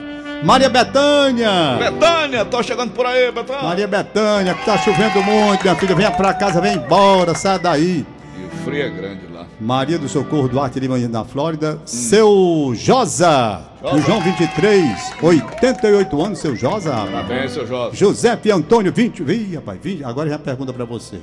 Maria 0.44 0.70
Betânia. 0.70 1.78
Betânia, 1.80 2.46
tô 2.46 2.62
chegando 2.62 2.92
por 2.92 3.06
aí, 3.06 3.32
Betânia. 3.32 3.64
Maria 3.64 3.88
Betânia, 3.88 4.54
que 4.54 4.66
tá 4.66 4.78
chovendo 4.78 5.24
muito, 5.24 5.64
minha 5.64 5.76
filha. 5.76 5.96
Venha 5.96 6.12
pra 6.12 6.34
casa, 6.34 6.62
vem 6.62 6.76
embora, 6.76 7.34
sai 7.34 7.58
daí. 7.58 8.06
E 8.38 8.46
o 8.46 8.50
frio 8.64 8.84
é 8.84 8.90
grande 8.90 9.28
lá. 9.34 9.48
Maria 9.60 9.98
do 9.98 10.10
Socorro 10.10 10.50
Duarte 10.50 10.80
Lima, 10.80 10.98
na 10.98 11.24
Flórida. 11.24 11.80
Seu 11.86 12.74
Josa, 12.76 13.62
do 13.82 14.02
João 14.02 14.22
23, 14.22 15.14
88 15.22 16.22
anos, 16.22 16.40
seu 16.40 16.56
Josa. 16.56 16.92
Parabéns, 16.92 17.52
seu 17.52 17.66
Jorge. 17.66 17.98
José 17.98 18.38
e 18.44 18.52
Antônio, 18.52 18.92
20. 18.92 19.24
Ih, 19.24 19.56
rapaz, 19.56 19.80
20, 19.82 20.04
agora 20.04 20.30
já 20.30 20.38
pergunta 20.38 20.74
pra 20.74 20.84
você. 20.86 21.20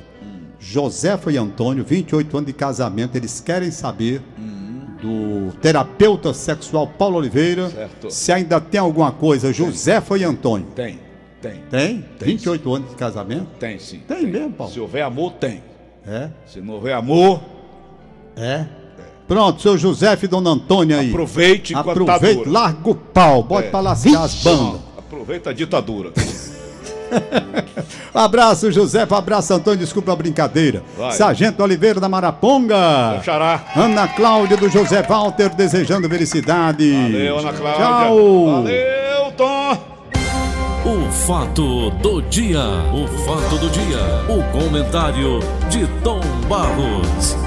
José 0.64 1.18
e 1.28 1.36
Antônio, 1.36 1.84
28 1.84 2.36
anos 2.36 2.46
de 2.46 2.52
casamento, 2.52 3.16
eles 3.16 3.40
querem 3.40 3.72
saber 3.72 4.22
do 5.02 5.50
terapeuta 5.60 6.32
sexual 6.32 6.86
Paulo 6.86 7.16
Oliveira 7.16 7.68
Certo. 7.68 8.08
se 8.08 8.30
ainda 8.30 8.60
tem 8.60 8.80
alguma 8.80 9.10
coisa. 9.10 9.52
José 9.52 10.00
e 10.16 10.22
Antônio. 10.22 10.68
Tem, 10.76 11.00
tem, 11.40 11.60
Tem? 11.68 12.04
Tem, 12.16 12.28
28 12.28 12.74
anos 12.74 12.90
de 12.90 12.94
casamento? 12.94 13.48
tem 13.58 13.76
sim. 13.80 14.02
Tem 14.06 14.24
mesmo, 14.24 14.52
Paulo. 14.52 14.72
Se 14.72 14.78
houver 14.78 15.02
amor, 15.02 15.32
tem. 15.32 15.60
É? 16.06 16.30
Se 16.46 16.60
não 16.60 16.74
houver 16.74 16.94
amor, 16.94 17.40
É? 18.36 18.64
Pronto, 19.26 19.60
seu 19.60 19.76
José 19.76 20.16
e 20.22 20.26
Dona 20.28 20.50
Antônia 20.50 20.98
aí. 21.00 21.08
aproveite 21.08 21.74
Aproveite, 21.74 22.48
larga 22.48 22.88
o 22.90 22.94
pau, 22.94 23.42
bota 23.42 23.66
É. 23.66 23.70
pra 23.70 23.80
lascar 23.80 24.22
as 24.22 24.34
bandas. 24.44 24.80
Aproveita 24.96 25.50
a 25.50 25.52
ditadura. 25.52 26.12
Abraço, 28.14 28.70
José, 28.70 29.06
abraço, 29.08 29.54
Antônio, 29.54 29.78
desculpa 29.78 30.12
a 30.12 30.16
brincadeira. 30.16 30.82
Vai. 30.96 31.12
Sargento 31.12 31.62
Oliveira 31.62 32.00
da 32.00 32.08
Maraponga. 32.08 33.20
Xará. 33.24 33.64
Ana 33.74 34.06
Cláudia 34.08 34.56
do 34.56 34.68
José 34.68 35.02
Walter 35.02 35.50
desejando 35.54 36.08
felicidade. 36.08 36.90
Valeu, 36.92 37.38
Ana 37.38 37.52
Cláudia. 37.52 37.86
Tchau. 37.86 38.52
Valeu, 38.52 39.32
Tom. 39.36 39.92
O 40.84 41.12
fato 41.12 41.90
do 41.90 42.20
dia. 42.22 42.60
O 42.92 43.06
fato 43.24 43.56
do 43.58 43.70
dia. 43.70 43.98
O 44.28 44.42
comentário 44.50 45.38
de 45.70 45.86
Tom 46.02 46.20
Barros. 46.48 47.41